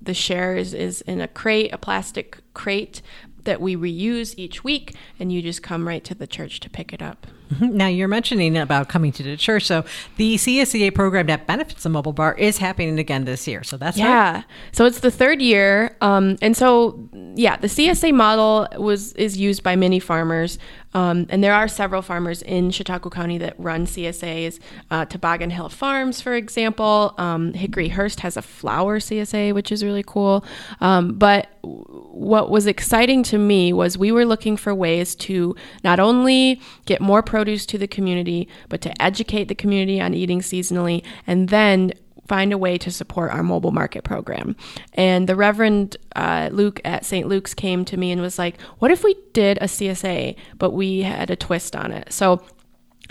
the 0.00 0.14
share 0.14 0.56
is, 0.56 0.74
is 0.74 1.00
in 1.02 1.20
a 1.20 1.28
crate, 1.28 1.72
a 1.72 1.78
plastic 1.78 2.38
crate 2.54 3.02
that 3.44 3.60
we 3.60 3.76
reuse 3.76 4.34
each 4.36 4.62
week, 4.62 4.94
and 5.18 5.32
you 5.32 5.40
just 5.40 5.62
come 5.62 5.88
right 5.88 6.04
to 6.04 6.14
the 6.14 6.26
church 6.26 6.60
to 6.60 6.70
pick 6.70 6.92
it 6.92 7.00
up. 7.00 7.26
Now 7.60 7.86
you're 7.86 8.08
mentioning 8.08 8.56
about 8.56 8.88
coming 8.88 9.12
to 9.12 9.22
the 9.22 9.36
church, 9.36 9.64
so 9.64 9.84
the 10.16 10.36
CSEA 10.36 10.94
program 10.94 11.26
that 11.26 11.46
benefits 11.46 11.82
the 11.82 11.88
mobile 11.88 12.12
bar 12.12 12.34
is 12.34 12.58
happening 12.58 12.98
again 12.98 13.24
this 13.24 13.46
year. 13.46 13.62
So 13.62 13.76
that's 13.76 13.96
yeah. 13.96 14.34
Right. 14.34 14.44
So 14.72 14.84
it's 14.84 15.00
the 15.00 15.10
third 15.10 15.40
year, 15.40 15.96
um, 16.00 16.36
and 16.42 16.56
so 16.56 17.08
yeah, 17.34 17.56
the 17.56 17.68
CSA 17.68 18.14
model 18.14 18.68
was 18.78 19.12
is 19.14 19.36
used 19.36 19.62
by 19.62 19.76
many 19.76 20.00
farmers, 20.00 20.58
um, 20.96 21.26
and 21.28 21.44
there 21.44 21.52
are 21.52 21.68
several 21.68 22.00
farmers 22.00 22.40
in 22.40 22.70
Chautauqua 22.70 23.10
County 23.10 23.36
that 23.38 23.54
run 23.58 23.86
CSAs. 23.86 24.58
Uh, 24.90 25.04
Toboggan 25.04 25.50
Hill 25.50 25.68
Farms, 25.68 26.22
for 26.22 26.32
example, 26.34 27.14
um, 27.18 27.52
Hickory 27.52 27.88
Hurst 27.88 28.20
has 28.20 28.38
a 28.38 28.42
flower 28.42 28.98
CSA, 28.98 29.52
which 29.52 29.70
is 29.70 29.84
really 29.84 30.04
cool. 30.06 30.42
Um, 30.80 31.12
but 31.18 31.48
what 31.62 32.50
was 32.50 32.66
exciting 32.66 33.22
to 33.24 33.36
me 33.36 33.74
was 33.74 33.98
we 33.98 34.10
were 34.10 34.24
looking 34.24 34.56
for 34.56 34.74
ways 34.74 35.14
to 35.16 35.54
not 35.84 36.00
only 36.00 36.62
get 36.86 37.02
more 37.02 37.22
produce 37.36 37.66
to 37.66 37.76
the 37.76 37.86
community, 37.86 38.48
but 38.70 38.80
to 38.80 39.02
educate 39.02 39.44
the 39.48 39.54
community 39.54 40.00
on 40.00 40.14
eating 40.14 40.40
seasonally, 40.40 41.04
and 41.26 41.50
then 41.50 41.92
find 42.26 42.50
a 42.50 42.56
way 42.56 42.78
to 42.78 42.90
support 42.90 43.30
our 43.30 43.42
mobile 43.42 43.72
market 43.72 44.04
program. 44.04 44.56
And 44.94 45.28
the 45.28 45.36
Reverend 45.36 45.98
uh, 46.16 46.48
Luke 46.50 46.80
at 46.82 47.04
St. 47.04 47.28
Luke's 47.28 47.52
came 47.52 47.84
to 47.84 47.98
me 47.98 48.10
and 48.10 48.22
was 48.22 48.38
like, 48.38 48.58
What 48.78 48.90
if 48.90 49.04
we 49.04 49.14
did 49.34 49.58
a 49.58 49.66
CSA, 49.66 50.34
but 50.56 50.70
we 50.70 51.02
had 51.02 51.28
a 51.28 51.36
twist 51.36 51.76
on 51.76 51.92
it? 51.92 52.10
So 52.10 52.42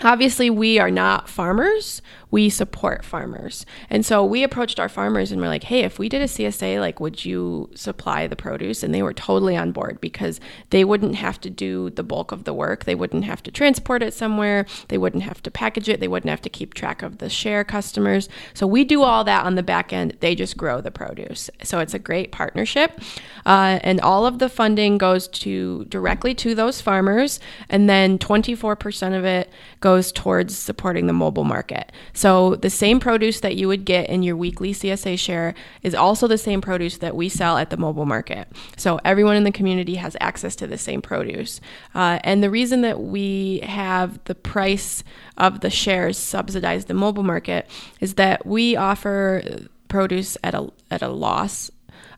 obviously, 0.02 0.50
we 0.50 0.80
are 0.80 0.90
not 0.90 1.28
farmers 1.28 2.02
we 2.30 2.50
support 2.50 3.04
farmers. 3.04 3.64
And 3.88 4.04
so 4.04 4.24
we 4.24 4.42
approached 4.42 4.80
our 4.80 4.88
farmers 4.88 5.30
and 5.30 5.40
we're 5.40 5.48
like, 5.48 5.64
hey, 5.64 5.80
if 5.80 5.98
we 5.98 6.08
did 6.08 6.22
a 6.22 6.26
CSA, 6.26 6.80
like, 6.80 6.98
would 6.98 7.24
you 7.24 7.70
supply 7.74 8.26
the 8.26 8.34
produce? 8.34 8.82
And 8.82 8.92
they 8.92 9.02
were 9.02 9.12
totally 9.12 9.56
on 9.56 9.72
board 9.72 10.00
because 10.00 10.40
they 10.70 10.84
wouldn't 10.84 11.14
have 11.14 11.40
to 11.42 11.50
do 11.50 11.90
the 11.90 12.02
bulk 12.02 12.32
of 12.32 12.44
the 12.44 12.52
work. 12.52 12.84
They 12.84 12.96
wouldn't 12.96 13.24
have 13.24 13.42
to 13.44 13.50
transport 13.52 14.02
it 14.02 14.12
somewhere. 14.12 14.66
They 14.88 14.98
wouldn't 14.98 15.22
have 15.22 15.42
to 15.44 15.50
package 15.50 15.88
it. 15.88 16.00
They 16.00 16.08
wouldn't 16.08 16.30
have 16.30 16.42
to 16.42 16.50
keep 16.50 16.74
track 16.74 17.02
of 17.02 17.18
the 17.18 17.30
share 17.30 17.62
customers. 17.62 18.28
So 18.54 18.66
we 18.66 18.84
do 18.84 19.02
all 19.02 19.22
that 19.24 19.46
on 19.46 19.54
the 19.54 19.62
back 19.62 19.92
end. 19.92 20.16
They 20.20 20.34
just 20.34 20.56
grow 20.56 20.80
the 20.80 20.90
produce. 20.90 21.48
So 21.62 21.78
it's 21.78 21.94
a 21.94 21.98
great 21.98 22.32
partnership. 22.32 23.00
Uh, 23.44 23.78
and 23.82 24.00
all 24.00 24.26
of 24.26 24.40
the 24.40 24.48
funding 24.48 24.98
goes 24.98 25.28
to 25.28 25.84
directly 25.84 26.34
to 26.34 26.56
those 26.56 26.80
farmers. 26.80 27.38
And 27.68 27.88
then 27.88 28.18
24% 28.18 29.16
of 29.16 29.24
it 29.24 29.48
goes 29.80 30.10
towards 30.10 30.56
supporting 30.56 31.06
the 31.06 31.12
mobile 31.12 31.44
market. 31.44 31.92
So 32.12 32.25
the 32.56 32.70
same 32.70 32.98
produce 32.98 33.40
that 33.40 33.56
you 33.56 33.68
would 33.68 33.84
get 33.84 34.08
in 34.08 34.22
your 34.22 34.36
weekly 34.36 34.72
CSA 34.72 35.18
share 35.18 35.54
is 35.82 35.94
also 35.94 36.26
the 36.26 36.38
same 36.38 36.60
produce 36.60 36.98
that 36.98 37.14
we 37.14 37.28
sell 37.28 37.56
at 37.56 37.70
the 37.70 37.76
mobile 37.76 38.06
market. 38.06 38.48
So 38.76 38.98
everyone 39.04 39.36
in 39.36 39.44
the 39.44 39.52
community 39.52 39.96
has 39.96 40.16
access 40.20 40.56
to 40.56 40.66
the 40.66 40.78
same 40.78 41.02
produce. 41.02 41.60
Uh, 41.94 42.18
and 42.24 42.42
the 42.42 42.50
reason 42.50 42.80
that 42.82 43.00
we 43.00 43.60
have 43.60 44.22
the 44.24 44.34
price 44.34 45.04
of 45.36 45.60
the 45.60 45.70
shares 45.70 46.18
subsidize 46.18 46.86
the 46.86 46.94
mobile 46.94 47.22
market 47.22 47.68
is 48.00 48.14
that 48.14 48.46
we 48.46 48.76
offer 48.76 49.42
produce 49.88 50.36
at 50.42 50.54
a 50.54 50.68
at 50.90 51.02
a 51.02 51.08
loss 51.08 51.70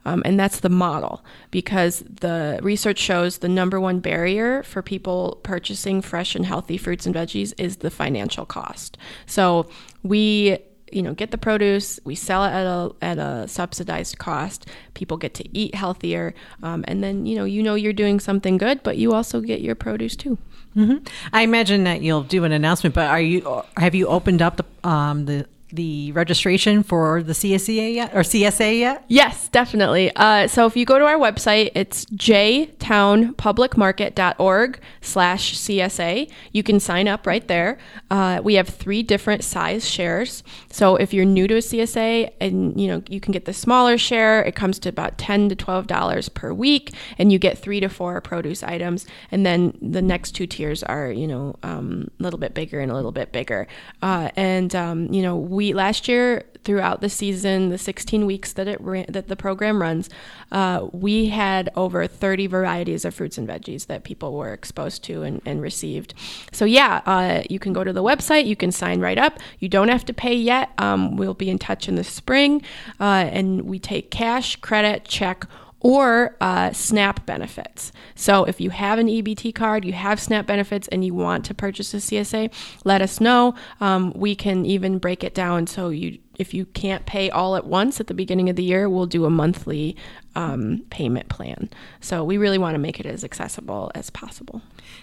um, 0.09 0.23
and 0.25 0.41
that's 0.41 0.61
the 0.61 0.71
model 0.71 1.23
because 1.51 2.03
the 2.09 2.59
research 2.63 2.99
shows 2.99 3.39
the 3.39 3.49
number 3.49 3.79
one 3.79 4.01
barrier 4.01 4.63
for 4.63 4.83
people 4.83 5.39
purchasing 5.43 6.01
fresh 6.01 6.35
and 6.35 6.47
healthy 6.47 6.79
fruits 6.79 7.05
and 7.05 7.15
veggies 7.15 7.53
is 7.59 7.79
the 7.79 7.91
financial 7.91 8.47
cost. 8.47 8.97
So 9.27 9.69
we 10.03 10.59
you 10.91 11.03
know 11.03 11.13
get 11.13 11.31
the 11.33 11.37
produce 11.37 12.01
we 12.05 12.15
sell 12.15 12.47
it 12.47 12.49
at 12.49 12.65
a, 12.65 12.91
at 13.03 13.19
a 13.19 13.47
subsidized 13.47 14.17
cost 14.17 14.65
people 14.95 15.19
get 15.19 15.35
to 15.35 15.45
eat 15.55 15.75
healthier 15.75 16.33
um, 16.63 16.83
and 16.89 17.05
then 17.05 17.27
you 17.27 17.37
know 17.37 17.45
you 17.45 17.63
know 17.63 17.75
you're 17.75 17.93
doing 17.93 18.19
something 18.19 18.57
good 18.57 18.83
but 18.83 18.97
you 18.97 19.13
also 19.13 19.43
get 19.43 19.61
your 19.61 19.75
produce 19.75 20.17
too 20.17 20.39
mm-hmm. 20.75 20.97
i 21.35 21.43
imagine 21.43 21.85
that 21.85 22.01
you'll 22.01 22.23
do 22.23 22.43
an 22.45 22.53
announcement 22.53 22.95
but 22.95 23.07
are 23.07 23.21
you 23.21 23.63
have 23.77 23.95
you 23.95 24.07
opened 24.07 24.41
up 24.41 24.57
the 24.57 24.89
um, 24.89 25.27
the 25.27 25.47
the 25.73 26.13
registration 26.13 26.83
for 26.83 27.23
the 27.23 27.33
CSEA 27.33 27.95
yet 27.95 28.15
or 28.15 28.21
CSA 28.21 28.79
yet? 28.79 29.05
Yes, 29.09 29.49
definitely. 29.49 30.15
Uh, 30.17 30.47
so 30.49 30.67
if 30.67 30.77
you 30.77 30.85
go 30.85 30.99
to 30.99 31.05
our 31.05 31.19
website, 31.19 31.71
it's 31.75 32.05
jtownpublicmarket.org 32.07 34.81
slash 35.01 35.57
CSA. 35.57 36.31
You 36.53 36.63
can 36.63 36.81
sign 36.81 37.09
up 37.09 37.27
right 37.27 37.47
there. 37.49 37.79
Uh, 38.11 38.41
we 38.43 38.55
have 38.55 38.69
three 38.69 39.03
different 39.03 39.45
size 39.45 39.89
shares. 39.89 40.43
So 40.71 40.97
if 40.97 41.13
you're 41.13 41.25
new 41.25 41.47
to 41.49 41.57
a 41.57 41.59
CSA 41.59 42.33
and 42.41 42.81
you 42.81 42.89
know 42.89 43.03
you 43.09 43.21
can 43.21 43.33
get 43.33 43.45
the 43.45 43.53
smaller 43.53 43.99
share, 43.99 44.43
it 44.43 44.55
comes 44.55 44.79
to 44.81 44.89
about 44.89 45.19
ten 45.19 45.49
to 45.49 45.55
twelve 45.55 45.87
dollars 45.87 46.29
per 46.29 46.53
week, 46.53 46.95
and 47.19 47.33
you 47.33 47.39
get 47.39 47.59
three 47.59 47.81
to 47.81 47.89
four 47.89 48.21
produce 48.21 48.63
items. 48.63 49.07
And 49.31 49.45
then 49.45 49.77
the 49.83 50.03
next 50.03 50.33
two 50.33 50.47
tiers 50.47 50.83
are 50.83 51.11
you 51.11 51.27
know 51.27 51.57
um, 51.63 52.11
a 52.19 52.23
little 52.23 52.39
bit 52.39 52.55
bigger 52.55 52.81
and 52.81 52.91
a 52.91 52.95
little 52.95 53.13
bit 53.13 53.33
bigger. 53.33 53.67
Uh, 54.03 54.31
and 54.37 54.75
um, 54.75 55.13
you 55.13 55.23
know 55.23 55.37
we 55.59 55.75
last 55.75 56.07
year 56.07 56.45
throughout 56.63 57.01
the 57.01 57.09
season, 57.09 57.71
the 57.71 57.79
16 57.79 58.27
weeks 58.27 58.53
that 58.53 58.69
it 58.69 58.81
ran, 58.81 59.07
that 59.09 59.27
the 59.27 59.35
program 59.35 59.83
runs, 59.83 60.09
uh, 60.53 60.87
we 60.93 61.31
had 61.31 61.69
over 61.75 62.07
30 62.07 62.47
varieties 62.47 63.05
of 63.05 63.13
fruits 63.13 63.39
and 63.39 63.49
veggies 63.49 63.87
that 63.87 64.05
people 64.05 64.37
were 64.37 64.53
exposed 64.53 65.03
to 65.03 65.25
and, 65.25 65.43
and 65.45 65.61
received. 65.61 66.15
So 66.53 66.65
yeah, 66.65 67.03
uh, 67.07 67.43
you 67.51 67.59
can 67.59 67.73
go 67.73 67.83
to 67.83 67.93
the 67.93 68.05
website, 68.05 68.47
you 68.47 68.55
can 68.55 68.71
sign 68.71 69.01
right 69.01 69.19
up. 69.19 69.41
You 69.59 69.69
don't 69.69 69.89
have 69.89 70.05
to 70.05 70.15
pay 70.15 70.35
yet. 70.35 70.71
Um, 70.79 71.17
we'll 71.17 71.35
be 71.35 71.51
in 71.51 71.59
touch 71.59 71.89
in 71.89 71.97
the 71.97 72.05
spring, 72.05 72.63
uh, 73.01 73.27
and 73.33 73.63
we 73.63 73.81
take 73.81 74.13
cash, 74.13 74.55
credit, 74.57 75.07
check 75.07 75.45
or 75.81 76.37
uh, 76.41 76.73
SNAP 76.73 77.25
benefits. 77.25 77.93
So 78.15 78.45
if 78.45 78.61
you 78.61 78.71
have 78.71 78.99
an 78.99 79.07
EBT 79.07 79.55
card, 79.55 79.85
you 79.85 79.93
have 79.93 80.21
SNAP 80.21 80.47
benefits, 80.47 80.89
and 80.89 81.05
you 81.05 81.15
want 81.15 81.45
to 81.47 81.55
purchase 81.55 81.95
a 81.95 81.99
CSA, 81.99 82.53
let 82.85 83.01
us 83.01 83.21
know. 83.21 83.55
Um, 83.81 84.13
we 84.17 84.35
can 84.35 84.67
even 84.67 84.99
break 84.99 85.23
it 85.23 85.35
down 85.35 85.67
so 85.67 85.91
you, 85.91 86.19
if 86.39 86.53
you 86.53 86.67
can't 86.67 87.07
pay 87.07 87.31
all 87.31 87.57
at 87.57 87.67
once 87.67 88.01
at 88.01 88.09
the 88.09 88.15
beginning 88.15 88.49
of 88.49 88.57
the 88.57 88.65
year, 88.65 88.89
we'll 88.89 89.07
do 89.07 89.25
a 89.25 89.31
monthly 89.31 89.97
um, 90.35 90.85
payment 90.91 91.29
plan. 91.29 91.71
So 92.01 92.25
we 92.25 92.39
really 92.39 92.59
want 92.59 92.75
to 92.75 92.79
make 92.79 92.99
it 92.99 93.07
as 93.07 93.23
accessible 93.23 93.93
as 93.95 94.11
possible. 94.11 94.63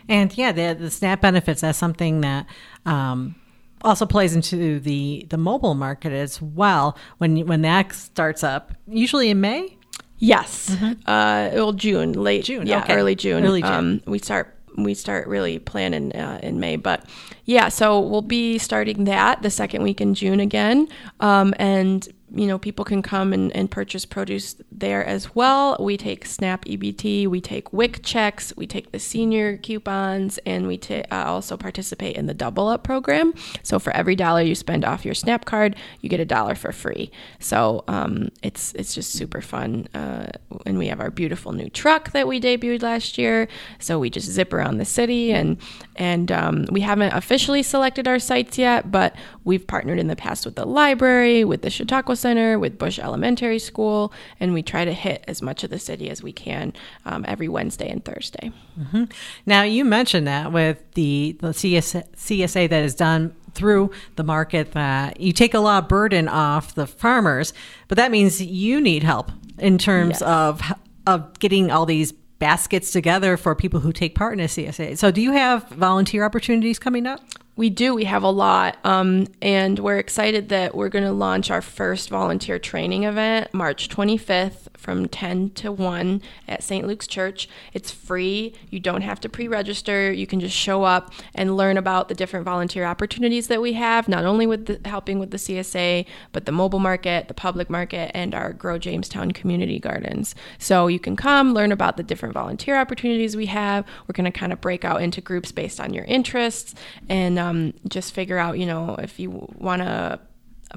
And 0.10 0.38
yeah, 0.38 0.52
the, 0.52 0.76
the 0.78 0.92
SNAP 0.92 1.22
benefits, 1.22 1.62
that's 1.62 1.78
something 1.78 2.22
that. 2.22 2.46
Um, 2.86 3.36
also 3.82 4.06
plays 4.06 4.34
into 4.36 4.80
the 4.80 5.28
the 5.30 5.38
mobile 5.38 5.76
market 5.76 6.12
as 6.12 6.42
well 6.42 6.98
when 7.20 7.46
when 7.46 7.62
that 7.62 7.92
starts 7.94 8.44
up 8.44 8.74
usually 8.88 9.30
in 9.30 9.40
May 9.40 9.78
Yes. 10.18 10.70
Mm-hmm. 10.70 11.10
Uh, 11.10 11.50
well, 11.54 11.74
June, 11.74 12.14
late 12.14 12.46
June. 12.46 12.68
Yeah, 12.68 12.84
okay. 12.84 12.96
early 12.96 13.16
June. 13.16 13.44
Early 13.46 13.62
June. 13.62 13.72
Um, 13.72 14.02
we 14.06 14.20
start 14.20 14.52
we 14.78 14.94
start 14.94 15.28
really 15.28 15.60
planning 15.60 16.14
uh, 16.16 16.40
in 16.44 16.60
May, 16.60 16.76
but 16.76 17.06
yeah, 17.46 17.70
so 17.70 18.00
we'll 18.00 18.22
be 18.22 18.58
starting 18.58 19.06
that 19.06 19.42
the 19.42 19.50
second 19.50 19.84
week 19.84 20.02
in 20.02 20.14
June 20.14 20.40
again, 20.40 20.88
um, 21.20 21.54
and 21.60 22.08
you 22.34 22.48
know, 22.48 22.58
people 22.58 22.84
can 22.84 23.02
come 23.02 23.34
and, 23.34 23.56
and 23.56 23.70
purchase 23.70 24.06
produce 24.06 24.56
there 24.72 25.06
as 25.06 25.36
well. 25.36 25.78
We 25.80 25.96
take 25.96 26.26
SNAP 26.26 26.66
EBT, 26.66 27.28
we 27.28 27.40
take 27.40 27.72
WIC 27.72 28.02
checks, 28.04 28.52
we 28.58 28.66
take 28.66 28.92
the 28.92 29.00
senior 29.00 29.58
coupons, 29.58 30.40
and 30.46 30.68
we 30.68 30.80
uh, 30.90 31.04
also 31.12 31.56
participate 31.56 32.16
in 32.16 32.26
the 32.26 32.34
Double 32.34 32.68
Up 32.68 32.84
program. 32.84 33.34
So 33.62 33.78
for 33.78 33.96
every 33.96 34.16
dollar 34.16 34.42
you 34.42 34.56
spend 34.56 34.84
off 34.84 35.06
your 35.06 35.14
SNAP 35.14 35.46
card, 35.46 35.76
you 36.02 36.10
get 36.10 36.20
a 36.20 36.26
dollar 36.26 36.56
for 36.56 36.72
free. 36.72 37.12
So 37.40 37.84
um, 37.88 38.30
it's 38.42 38.74
it's 38.74 38.96
just 38.96 39.12
super 39.14 39.42
fun. 39.42 39.88
Uh, 39.94 40.28
and 40.66 40.80
we 40.80 40.88
have 40.88 41.00
our 41.00 41.12
beautiful 41.12 41.52
new 41.52 41.70
truck 41.70 42.12
that 42.12 42.28
we 42.28 42.42
debuted 42.42 42.82
last 42.82 43.18
year. 43.20 43.48
So 43.80 44.00
we 44.00 44.10
just 44.10 44.28
zip 44.32 44.52
around 44.52 44.78
the 44.78 44.86
city, 44.86 45.32
and 45.32 45.58
and 45.96 46.32
um, 46.32 46.66
we 46.72 46.82
haven't 46.82 47.14
officially 47.14 47.62
selected 47.62 48.08
our 48.08 48.20
sites 48.20 48.58
yet, 48.58 48.92
but 48.92 49.16
we've 49.46 49.66
partnered 49.66 50.00
in 50.00 50.08
the 50.08 50.16
past 50.16 50.46
with 50.46 50.56
the 50.56 50.66
library, 50.66 51.46
with 51.46 51.62
the 51.62 51.70
Chautauqua 51.70 52.16
Center, 52.18 52.60
with 52.60 52.78
Bush 52.78 53.00
Elementary 53.00 53.60
School, 53.60 54.12
and 54.40 54.54
we 54.54 54.62
try 54.62 54.84
to 54.84 54.92
hit 54.92 55.24
as 55.28 55.42
much 55.42 55.64
of 55.64 55.70
the 55.70 55.80
city 55.80 56.10
as 56.10 56.22
we 56.22 56.34
can 56.34 56.74
um, 57.06 57.24
every 57.28 57.48
Wednesday 57.48 57.90
and 57.90 58.04
Thursday. 58.04 58.52
Mm-hmm. 58.78 59.06
Now, 59.46 59.62
you 59.62 59.86
mentioned 59.86 60.28
that 60.28 60.52
with 60.52 60.84
the, 60.96 61.38
the 61.40 61.54
CS, 61.54 61.94
CSA 61.94 62.70
that 62.70 62.84
is 62.84 62.96
done 62.96 63.34
through 63.54 63.92
the 64.18 64.24
market, 64.24 64.74
that 64.74 65.22
you 65.22 65.32
take 65.32 65.54
a 65.54 65.60
lot 65.60 65.84
of 65.84 65.90
burden 65.90 66.28
off 66.28 66.76
the 66.76 66.88
farmers, 66.88 67.54
but 67.88 67.96
that 67.96 68.12
means 68.12 68.42
you 68.42 68.82
need 68.82 69.04
help 69.04 69.32
in 69.58 69.78
terms 69.78 70.16
yes. 70.16 70.22
of 70.24 70.62
of 71.08 71.38
getting 71.38 71.70
all 71.70 71.86
these 71.86 72.12
baskets 72.40 72.92
together 72.92 73.38
for 73.38 73.56
people 73.56 73.80
who 73.80 73.94
take 73.94 74.16
part 74.16 74.34
in 74.34 74.40
a 74.40 74.48
CSA. 74.48 74.98
So, 74.98 75.12
do 75.12 75.22
you 75.22 75.32
have 75.32 75.68
volunteer 75.70 76.26
opportunities 76.26 76.80
coming 76.80 77.06
up? 77.06 77.22
We 77.58 77.70
do. 77.70 77.96
We 77.96 78.04
have 78.04 78.24
a 78.24 78.30
lot. 78.30 78.78
Um, 78.84 79.28
and 79.42 79.80
we're 79.80 79.98
excited 79.98 80.50
that 80.50 80.76
we're 80.76 80.90
going 80.90 81.06
to 81.06 81.14
launch 81.14 81.50
our 81.50 81.62
first 81.62 82.10
volunteer 82.10 82.60
training 82.60 83.06
event 83.06 83.54
March 83.54 83.88
25th 83.88 84.68
from 84.78 85.08
10 85.08 85.52
to 85.52 85.72
1 85.72 86.22
at 86.48 86.64
St. 86.64 86.86
Luke's 86.86 87.08
Church. 87.08 87.48
It's 87.74 87.92
free. 87.92 88.54
You 88.70 88.80
don't 88.80 89.02
have 89.02 89.22
to 89.22 89.30
pre 89.30 89.48
register. 89.48 90.12
You 90.12 90.28
can 90.28 90.42
just 90.42 90.56
show 90.56 90.84
up 90.84 91.14
and 91.34 91.56
learn 91.56 91.78
about 91.78 92.10
the 92.10 92.14
different 92.14 92.46
volunteer 92.46 92.86
opportunities 92.86 93.48
that 93.48 93.62
we 93.62 93.74
have, 93.74 94.08
not 94.10 94.26
only 94.26 94.46
with 94.46 94.66
the, 94.66 94.88
helping 94.88 95.18
with 95.18 95.32
the 95.32 95.38
CSA, 95.38 96.06
but 96.34 96.46
the 96.46 96.52
mobile 96.52 96.80
market, 96.80 97.30
the 97.30 97.34
public 97.34 97.70
market, 97.70 98.12
and 98.14 98.36
our 98.36 98.52
Grow 98.52 98.78
Jamestown 98.78 99.32
community 99.32 99.80
gardens. 99.80 100.36
So 100.60 100.88
you 100.88 101.00
can 101.00 101.16
come 101.16 101.54
learn 101.54 101.72
about 101.72 101.96
the 101.96 102.04
different 102.04 102.34
volunteer 102.34 102.78
opportunities 102.78 103.36
we 103.36 103.48
have. 103.48 103.86
We're 104.08 104.14
going 104.14 104.32
to 104.32 104.38
kind 104.38 104.54
of 104.54 104.60
break 104.62 104.84
out 104.84 105.02
into 105.02 105.22
groups 105.22 105.52
based 105.52 105.80
on 105.80 105.94
your 105.94 106.06
interests 106.06 106.76
and 107.08 107.40
um, 107.46 107.74
just 107.88 108.14
figure 108.14 108.38
out, 108.38 108.58
you 108.58 108.66
know, 108.66 108.96
if 109.00 109.20
you 109.20 109.48
want 109.58 109.82
to 109.82 110.20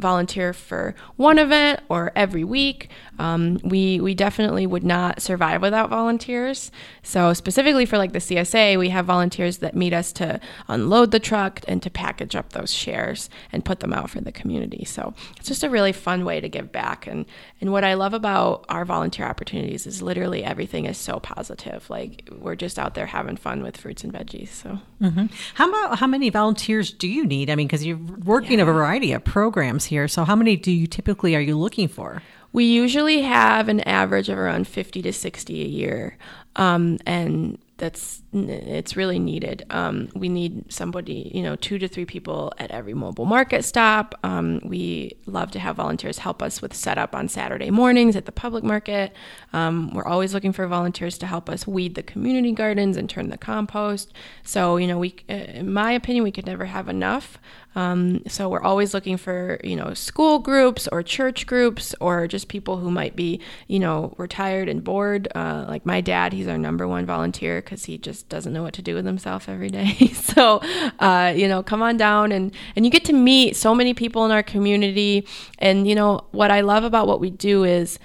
volunteer 0.00 0.52
for 0.52 0.94
one 1.16 1.38
event 1.38 1.80
or 1.88 2.12
every 2.14 2.44
week. 2.44 2.90
Um, 3.18 3.58
we 3.64 4.00
we 4.00 4.14
definitely 4.14 4.66
would 4.66 4.84
not 4.84 5.20
survive 5.20 5.62
without 5.62 5.90
volunteers. 5.90 6.70
So 7.02 7.32
specifically 7.32 7.86
for 7.86 7.98
like 7.98 8.12
the 8.12 8.18
CSA, 8.18 8.78
we 8.78 8.90
have 8.90 9.06
volunteers 9.06 9.58
that 9.58 9.74
meet 9.74 9.92
us 9.92 10.12
to 10.14 10.40
unload 10.68 11.10
the 11.10 11.18
truck 11.18 11.60
and 11.66 11.82
to 11.82 11.90
package 11.90 12.36
up 12.36 12.52
those 12.52 12.72
shares 12.72 13.28
and 13.52 13.64
put 13.64 13.80
them 13.80 13.92
out 13.92 14.10
for 14.10 14.20
the 14.20 14.32
community. 14.32 14.84
So 14.84 15.14
it's 15.36 15.48
just 15.48 15.64
a 15.64 15.70
really 15.70 15.92
fun 15.92 16.24
way 16.24 16.40
to 16.40 16.48
give 16.48 16.70
back. 16.70 17.06
And 17.06 17.26
and 17.60 17.72
what 17.72 17.84
I 17.84 17.94
love 17.94 18.14
about 18.14 18.64
our 18.68 18.84
volunteer 18.84 19.26
opportunities 19.26 19.86
is 19.86 20.00
literally 20.00 20.44
everything 20.44 20.84
is 20.84 20.96
so 20.96 21.18
positive. 21.18 21.88
Like 21.90 22.28
we're 22.38 22.54
just 22.54 22.78
out 22.78 22.94
there 22.94 23.06
having 23.06 23.36
fun 23.36 23.62
with 23.62 23.76
fruits 23.76 24.04
and 24.04 24.12
veggies. 24.12 24.48
So 24.48 24.78
mm-hmm. 25.00 25.26
how 25.54 25.68
about 25.68 25.98
how 25.98 26.06
many 26.06 26.30
volunteers 26.30 26.92
do 26.92 27.08
you 27.08 27.26
need? 27.26 27.50
I 27.50 27.56
mean, 27.56 27.66
because 27.66 27.84
you're 27.84 27.98
working 28.24 28.58
yeah. 28.58 28.62
a 28.62 28.66
variety 28.66 29.12
of 29.12 29.24
programs 29.24 29.86
here. 29.88 30.08
So 30.08 30.24
how 30.24 30.36
many 30.36 30.56
do 30.56 30.70
you 30.70 30.86
typically 30.86 31.34
are 31.34 31.40
you 31.40 31.56
looking 31.58 31.88
for? 31.88 32.22
We 32.52 32.64
usually 32.64 33.22
have 33.22 33.68
an 33.68 33.80
average 33.80 34.28
of 34.28 34.38
around 34.38 34.66
50 34.66 35.02
to 35.02 35.12
60 35.12 35.62
a 35.62 35.66
year. 35.66 36.16
Um, 36.56 36.98
and 37.06 37.58
that's 37.78 38.22
it's 38.32 38.96
really 38.96 39.20
needed. 39.20 39.64
Um, 39.70 40.08
we 40.14 40.28
need 40.28 40.70
somebody, 40.70 41.30
you 41.32 41.42
know, 41.42 41.54
two 41.54 41.78
to 41.78 41.86
three 41.86 42.04
people 42.04 42.52
at 42.58 42.72
every 42.72 42.92
mobile 42.92 43.24
market 43.24 43.64
stop. 43.64 44.16
Um, 44.24 44.60
we 44.64 45.16
love 45.26 45.52
to 45.52 45.60
have 45.60 45.76
volunteers 45.76 46.18
help 46.18 46.42
us 46.42 46.60
with 46.60 46.74
setup 46.74 47.14
on 47.14 47.28
Saturday 47.28 47.70
mornings 47.70 48.16
at 48.16 48.26
the 48.26 48.32
public 48.32 48.64
market. 48.64 49.14
Um, 49.52 49.94
we're 49.94 50.04
always 50.04 50.34
looking 50.34 50.52
for 50.52 50.66
volunteers 50.66 51.16
to 51.18 51.26
help 51.26 51.48
us 51.48 51.66
weed 51.66 51.94
the 51.94 52.02
community 52.02 52.50
gardens 52.50 52.96
and 52.96 53.08
turn 53.08 53.30
the 53.30 53.38
compost. 53.38 54.12
So, 54.42 54.76
you 54.76 54.88
know, 54.88 54.98
we, 54.98 55.14
in 55.28 55.72
my 55.72 55.92
opinion, 55.92 56.24
we 56.24 56.32
could 56.32 56.46
never 56.46 56.64
have 56.64 56.88
enough. 56.88 57.38
Um, 57.78 58.22
so 58.26 58.48
we're 58.48 58.60
always 58.60 58.92
looking 58.92 59.16
for, 59.16 59.60
you 59.62 59.76
know, 59.76 59.94
school 59.94 60.40
groups 60.40 60.88
or 60.88 61.00
church 61.00 61.46
groups 61.46 61.94
or 62.00 62.26
just 62.26 62.48
people 62.48 62.78
who 62.78 62.90
might 62.90 63.14
be, 63.14 63.40
you 63.68 63.78
know, 63.78 64.16
retired 64.18 64.68
and 64.68 64.82
bored. 64.82 65.28
Uh, 65.32 65.64
like 65.68 65.86
my 65.86 66.00
dad, 66.00 66.32
he's 66.32 66.48
our 66.48 66.58
number 66.58 66.88
one 66.88 67.06
volunteer 67.06 67.62
because 67.62 67.84
he 67.84 67.96
just 67.96 68.28
doesn't 68.28 68.52
know 68.52 68.64
what 68.64 68.74
to 68.74 68.82
do 68.82 68.96
with 68.96 69.06
himself 69.06 69.48
every 69.48 69.68
day. 69.68 69.94
so, 70.12 70.60
uh, 70.98 71.32
you 71.36 71.46
know, 71.46 71.62
come 71.62 71.80
on 71.80 71.96
down 71.96 72.32
and, 72.32 72.52
and 72.74 72.84
you 72.84 72.90
get 72.90 73.04
to 73.04 73.12
meet 73.12 73.54
so 73.54 73.76
many 73.76 73.94
people 73.94 74.24
in 74.24 74.32
our 74.32 74.42
community. 74.42 75.24
And, 75.60 75.86
you 75.86 75.94
know, 75.94 76.26
what 76.32 76.50
I 76.50 76.62
love 76.62 76.82
about 76.82 77.06
what 77.06 77.20
we 77.20 77.30
do 77.30 77.62
is 77.62 78.00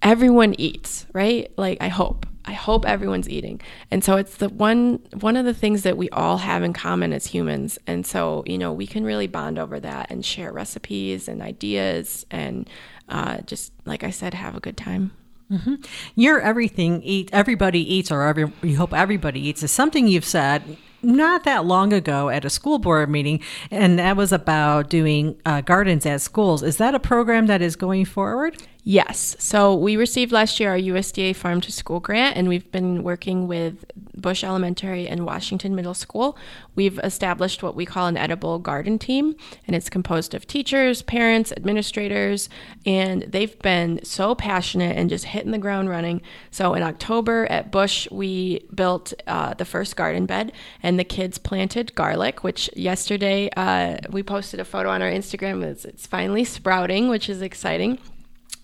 everyone 0.00 0.54
eats, 0.58 1.06
right? 1.12 1.50
Like, 1.56 1.78
I 1.80 1.88
hope. 1.88 2.24
I 2.48 2.52
hope 2.52 2.86
everyone's 2.86 3.28
eating. 3.28 3.60
And 3.90 4.02
so 4.02 4.16
it's 4.16 4.38
the 4.38 4.48
one 4.48 5.00
one 5.20 5.36
of 5.36 5.44
the 5.44 5.52
things 5.52 5.82
that 5.82 5.98
we 5.98 6.08
all 6.08 6.38
have 6.38 6.62
in 6.62 6.72
common 6.72 7.12
as 7.12 7.26
humans. 7.26 7.78
And 7.86 8.06
so, 8.06 8.42
you 8.46 8.56
know, 8.56 8.72
we 8.72 8.86
can 8.86 9.04
really 9.04 9.26
bond 9.26 9.58
over 9.58 9.78
that 9.80 10.10
and 10.10 10.24
share 10.24 10.50
recipes 10.50 11.28
and 11.28 11.42
ideas 11.42 12.24
and 12.30 12.66
uh, 13.10 13.42
just 13.42 13.72
like 13.84 14.02
I 14.02 14.08
said, 14.08 14.32
have 14.32 14.56
a 14.56 14.60
good 14.60 14.78
time. 14.78 15.10
Mm-hmm. 15.50 15.74
Your 16.14 16.40
everything 16.40 17.02
eat 17.02 17.28
everybody 17.34 17.80
eats 17.80 18.10
or 18.10 18.22
every 18.22 18.50
you 18.62 18.78
hope 18.78 18.94
everybody 18.94 19.46
eats 19.46 19.62
is 19.62 19.70
something 19.70 20.08
you've 20.08 20.24
said 20.24 20.78
not 21.02 21.44
that 21.44 21.64
long 21.64 21.92
ago 21.92 22.28
at 22.28 22.44
a 22.44 22.50
school 22.50 22.78
board 22.78 23.08
meeting, 23.08 23.40
and 23.70 23.98
that 23.98 24.16
was 24.16 24.32
about 24.32 24.90
doing 24.90 25.40
uh, 25.46 25.60
gardens 25.60 26.06
at 26.06 26.20
schools. 26.20 26.62
Is 26.62 26.78
that 26.78 26.94
a 26.94 26.98
program 26.98 27.46
that 27.46 27.62
is 27.62 27.76
going 27.76 28.04
forward? 28.04 28.56
Yes. 28.88 29.36
So 29.38 29.74
we 29.74 29.98
received 29.98 30.32
last 30.32 30.58
year 30.58 30.70
our 30.70 30.78
USDA 30.78 31.36
Farm 31.36 31.60
to 31.60 31.70
School 31.70 32.00
grant, 32.00 32.38
and 32.38 32.48
we've 32.48 32.72
been 32.72 33.02
working 33.02 33.46
with 33.46 33.84
Bush 34.16 34.42
Elementary 34.42 35.06
and 35.06 35.26
Washington 35.26 35.74
Middle 35.74 35.92
School. 35.92 36.38
We've 36.74 36.98
established 37.00 37.62
what 37.62 37.76
we 37.76 37.84
call 37.84 38.06
an 38.06 38.16
edible 38.16 38.58
garden 38.58 38.98
team, 38.98 39.36
and 39.66 39.76
it's 39.76 39.90
composed 39.90 40.32
of 40.32 40.46
teachers, 40.46 41.02
parents, 41.02 41.52
administrators, 41.52 42.48
and 42.86 43.24
they've 43.24 43.58
been 43.58 44.00
so 44.04 44.34
passionate 44.34 44.96
and 44.96 45.10
just 45.10 45.26
hitting 45.26 45.50
the 45.50 45.58
ground 45.58 45.90
running. 45.90 46.22
So 46.50 46.72
in 46.72 46.82
October 46.82 47.44
at 47.50 47.70
Bush, 47.70 48.10
we 48.10 48.66
built 48.74 49.12
uh, 49.26 49.52
the 49.52 49.66
first 49.66 49.96
garden 49.96 50.24
bed, 50.24 50.50
and 50.82 50.98
the 50.98 51.04
kids 51.04 51.36
planted 51.36 51.94
garlic, 51.94 52.42
which 52.42 52.70
yesterday 52.74 53.50
uh, 53.54 53.98
we 54.08 54.22
posted 54.22 54.60
a 54.60 54.64
photo 54.64 54.88
on 54.88 55.02
our 55.02 55.10
Instagram. 55.10 55.62
It's, 55.62 55.84
it's 55.84 56.06
finally 56.06 56.44
sprouting, 56.44 57.10
which 57.10 57.28
is 57.28 57.42
exciting. 57.42 57.98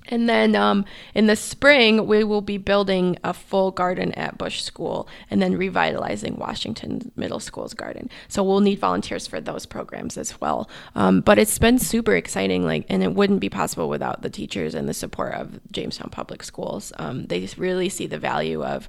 And 0.07 0.29
then 0.29 0.55
um, 0.55 0.85
in 1.15 1.27
the 1.27 1.37
spring, 1.37 2.07
we 2.07 2.25
will 2.25 2.43
be 2.43 2.59
building 2.59 3.19
a 3.25 3.33
full 3.33 3.71
garden 3.71 4.13
at 4.13 4.37
Bush 4.37 4.63
School 4.63 5.09
and 5.31 5.41
then 5.41 5.57
revitalizing 5.57 6.37
Washington 6.37 7.11
Middle 7.17 7.41
School's 7.41 7.75
garden. 7.75 8.11
So 8.29 8.43
we'll 8.43 8.61
need 8.61 8.79
volunteers 8.79 9.27
for 9.27 9.41
those 9.41 9.65
programs 9.67 10.19
as 10.19 10.41
well. 10.41 10.69
Um, 10.95 11.21
but 11.21 11.39
it's 11.39 11.59
been 11.59 11.79
super 11.79 12.15
exciting, 12.15 12.65
like, 12.65 12.85
and 12.89 13.03
it 13.03 13.15
wouldn't 13.15 13.41
be 13.41 13.49
possible 13.49 13.89
without 13.89 14.23
the 14.23 14.31
teachers 14.31 14.75
and 14.75 14.89
the 14.89 14.95
support 14.95 15.35
of 15.35 15.61
Jamestown 15.73 16.11
Public 16.11 16.43
Schools. 16.43 16.93
Um, 16.99 17.27
they 17.27 17.49
really 17.57 17.89
see 17.89 18.07
the 18.07 18.19
value 18.19 18.63
of 18.63 18.89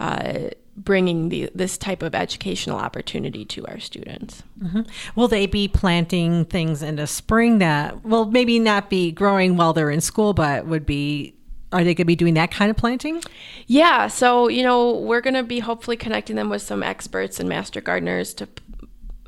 uh, 0.00 0.50
bringing 0.76 1.28
the, 1.28 1.50
this 1.54 1.78
type 1.78 2.02
of 2.02 2.14
educational 2.14 2.78
opportunity 2.78 3.44
to 3.44 3.66
our 3.66 3.78
students. 3.78 4.42
Mm-hmm. 4.60 4.82
Will 5.14 5.28
they 5.28 5.46
be 5.46 5.68
planting 5.68 6.44
things 6.46 6.82
in 6.82 6.96
the 6.96 7.06
spring 7.06 7.58
that 7.58 8.04
will 8.04 8.26
maybe 8.26 8.58
not 8.58 8.90
be 8.90 9.12
growing 9.12 9.56
while 9.56 9.72
they're 9.72 9.90
in 9.90 10.00
school, 10.00 10.34
but 10.34 10.66
would 10.66 10.86
be 10.86 11.34
are 11.72 11.82
they 11.82 11.92
going 11.92 11.96
to 11.96 12.04
be 12.04 12.14
doing 12.14 12.34
that 12.34 12.52
kind 12.52 12.70
of 12.70 12.76
planting? 12.76 13.20
Yeah. 13.66 14.06
So, 14.06 14.46
you 14.46 14.62
know, 14.62 14.92
we're 14.92 15.20
going 15.20 15.34
to 15.34 15.42
be 15.42 15.58
hopefully 15.58 15.96
connecting 15.96 16.36
them 16.36 16.48
with 16.48 16.62
some 16.62 16.84
experts 16.84 17.40
and 17.40 17.48
master 17.48 17.80
gardeners 17.80 18.32
to 18.34 18.48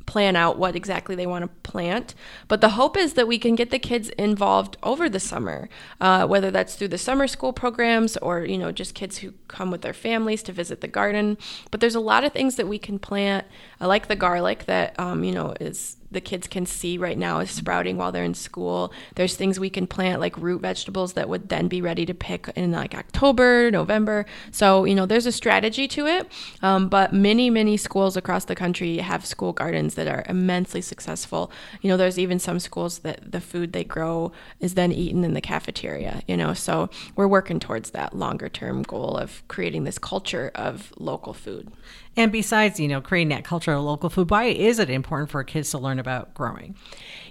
plan 0.06 0.36
out 0.36 0.58
what 0.58 0.76
exactly 0.76 1.14
they 1.14 1.26
want 1.26 1.42
to 1.42 1.70
plant. 1.70 2.14
But 2.48 2.60
the 2.60 2.70
hope 2.70 2.96
is 2.96 3.14
that 3.14 3.28
we 3.28 3.38
can 3.38 3.54
get 3.54 3.70
the 3.70 3.78
kids 3.78 4.08
involved 4.10 4.76
over 4.82 5.08
the 5.08 5.20
summer, 5.20 5.68
uh, 6.00 6.26
whether 6.26 6.50
that's 6.50 6.76
through 6.76 6.88
the 6.88 6.98
summer 6.98 7.26
school 7.26 7.52
programs 7.52 8.16
or 8.18 8.44
you 8.44 8.56
know 8.56 8.72
just 8.72 8.94
kids 8.94 9.18
who 9.18 9.34
come 9.48 9.70
with 9.70 9.82
their 9.82 9.92
families 9.92 10.42
to 10.44 10.52
visit 10.52 10.80
the 10.80 10.88
garden. 10.88 11.36
But 11.70 11.80
there's 11.80 11.94
a 11.94 12.00
lot 12.00 12.24
of 12.24 12.32
things 12.32 12.56
that 12.56 12.68
we 12.68 12.78
can 12.78 12.98
plant. 12.98 13.46
I 13.80 13.86
like 13.86 14.08
the 14.08 14.16
garlic 14.16 14.66
that 14.66 14.98
um, 14.98 15.24
you 15.24 15.32
know 15.32 15.54
is 15.60 15.96
the 16.16 16.20
kids 16.22 16.46
can 16.46 16.64
see 16.64 16.96
right 16.96 17.18
now 17.18 17.40
is 17.40 17.50
sprouting 17.50 17.98
while 17.98 18.10
they're 18.10 18.24
in 18.24 18.32
school. 18.32 18.90
There's 19.16 19.36
things 19.36 19.60
we 19.60 19.68
can 19.68 19.86
plant 19.86 20.18
like 20.18 20.34
root 20.38 20.62
vegetables 20.62 21.12
that 21.12 21.28
would 21.28 21.50
then 21.50 21.68
be 21.68 21.82
ready 21.82 22.06
to 22.06 22.14
pick 22.14 22.48
in 22.56 22.72
like 22.72 22.94
October, 22.94 23.70
November. 23.70 24.24
So, 24.50 24.86
you 24.86 24.94
know, 24.94 25.04
there's 25.04 25.26
a 25.26 25.32
strategy 25.32 25.86
to 25.88 26.06
it. 26.06 26.32
Um, 26.62 26.88
but 26.88 27.12
many, 27.12 27.50
many 27.50 27.76
schools 27.76 28.16
across 28.16 28.46
the 28.46 28.54
country 28.54 28.96
have 28.96 29.26
school 29.26 29.52
gardens 29.52 29.94
that 29.96 30.08
are 30.08 30.24
immensely 30.26 30.80
successful. 30.80 31.52
You 31.82 31.90
know, 31.90 31.98
there's 31.98 32.18
even 32.18 32.38
some 32.38 32.60
schools 32.60 33.00
that 33.00 33.30
the 33.30 33.40
food 33.42 33.74
they 33.74 33.84
grow 33.84 34.32
is 34.58 34.72
then 34.72 34.92
eaten 34.92 35.22
in 35.22 35.34
the 35.34 35.42
cafeteria, 35.42 36.22
you 36.26 36.38
know. 36.38 36.54
So 36.54 36.88
we're 37.14 37.28
working 37.28 37.60
towards 37.60 37.90
that 37.90 38.16
longer 38.16 38.48
term 38.48 38.84
goal 38.84 39.18
of 39.18 39.46
creating 39.48 39.84
this 39.84 39.98
culture 39.98 40.50
of 40.54 40.94
local 40.96 41.34
food. 41.34 41.70
And 42.18 42.32
besides, 42.32 42.80
you 42.80 42.88
know, 42.88 43.02
creating 43.02 43.28
that 43.28 43.44
culture 43.44 43.74
of 43.74 43.84
local 43.84 44.08
food, 44.08 44.30
why 44.30 44.44
is 44.44 44.78
it 44.78 44.88
important 44.88 45.30
for 45.30 45.44
kids 45.44 45.70
to 45.72 45.78
learn 45.78 45.98
about 45.98 46.05
growing? 46.34 46.76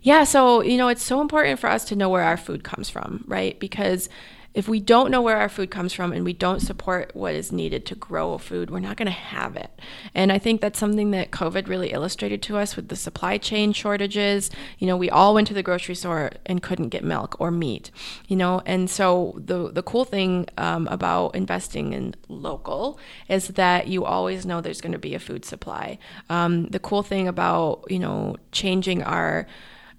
Yeah, 0.01 0.23
so, 0.23 0.61
you 0.61 0.77
know, 0.77 0.87
it's 0.87 1.03
so 1.03 1.21
important 1.21 1.59
for 1.59 1.67
us 1.67 1.85
to 1.85 1.95
know 1.95 2.09
where 2.09 2.21
our 2.23 2.37
food 2.37 2.63
comes 2.63 2.89
from, 2.89 3.23
right? 3.27 3.59
Because 3.59 4.07
if 4.55 4.69
we 4.69 4.79
don't 4.79 5.11
know 5.11 5.21
where 5.21 5.35
our 5.35 5.49
food 5.49 5.69
comes 5.69 5.91
from 5.91 6.13
and 6.13 6.23
we 6.23 6.31
don't 6.31 6.61
support 6.61 7.13
what 7.13 7.35
is 7.35 7.51
needed 7.51 7.85
to 7.85 7.93
grow 7.93 8.37
food, 8.37 8.71
we're 8.71 8.79
not 8.79 8.95
going 8.95 9.05
to 9.05 9.11
have 9.11 9.57
it. 9.57 9.69
And 10.13 10.31
I 10.31 10.39
think 10.39 10.61
that's 10.61 10.79
something 10.79 11.11
that 11.11 11.31
COVID 11.31 11.67
really 11.67 11.91
illustrated 11.91 12.41
to 12.43 12.57
us 12.57 12.77
with 12.77 12.87
the 12.87 12.95
supply 12.95 13.37
chain 13.37 13.73
shortages. 13.73 14.49
You 14.79 14.87
know, 14.87 14.95
we 14.95 15.09
all 15.09 15.33
went 15.33 15.49
to 15.49 15.53
the 15.53 15.61
grocery 15.61 15.95
store 15.95 16.31
and 16.45 16.63
couldn't 16.63 16.89
get 16.89 17.03
milk 17.03 17.35
or 17.37 17.51
meat, 17.51 17.91
you 18.29 18.37
know, 18.37 18.61
and 18.65 18.89
so 18.89 19.33
the, 19.43 19.69
the 19.71 19.83
cool 19.83 20.05
thing 20.05 20.47
um, 20.57 20.87
about 20.87 21.35
investing 21.35 21.91
in 21.91 22.15
local 22.29 22.97
is 23.27 23.49
that 23.49 23.87
you 23.87 24.05
always 24.05 24.45
know 24.45 24.61
there's 24.61 24.79
going 24.79 24.93
to 24.93 24.97
be 24.97 25.15
a 25.15 25.19
food 25.19 25.43
supply. 25.43 25.99
Um, 26.29 26.67
the 26.67 26.79
cool 26.79 27.03
thing 27.03 27.27
about, 27.27 27.83
you 27.89 27.99
know, 27.99 28.37
changing 28.53 29.03
our 29.03 29.47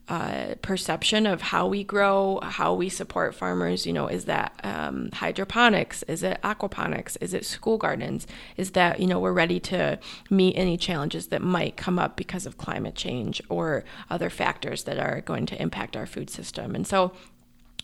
uh, 0.09 0.55
perception 0.63 1.27
of 1.27 1.43
how 1.43 1.67
we 1.67 1.83
grow, 1.83 2.39
how 2.43 2.75
we 2.75 2.89
support 2.89 3.35
farmers. 3.35 3.87
You 3.87 3.93
know, 3.93 4.07
is 4.07 4.27
that 4.27 4.59
um, 4.63 5.11
hydroponics? 5.13 6.03
Is 6.05 6.23
it 6.23 6.39
aquaponics? 6.43 7.17
Is 7.21 7.35
it 7.35 7.45
school 7.45 7.77
gardens? 7.77 8.27
Is 8.57 8.73
that, 8.73 9.01
you 9.01 9.07
know, 9.07 9.19
we're 9.19 9.33
ready 9.33 9.59
to 9.61 9.99
meet 10.31 10.55
any 10.55 10.77
challenges 10.77 11.29
that 11.29 11.43
might 11.43 11.77
come 11.77 11.99
up 11.99 12.17
because 12.17 12.47
of 12.47 12.57
climate 12.57 12.95
change 12.95 13.43
or 13.49 13.85
other 14.09 14.31
factors 14.31 14.85
that 14.85 14.99
are 14.99 15.21
going 15.23 15.47
to 15.47 15.61
impact 15.61 15.97
our 15.97 16.07
food 16.07 16.31
system. 16.31 16.75
And 16.75 16.87
so 16.87 17.13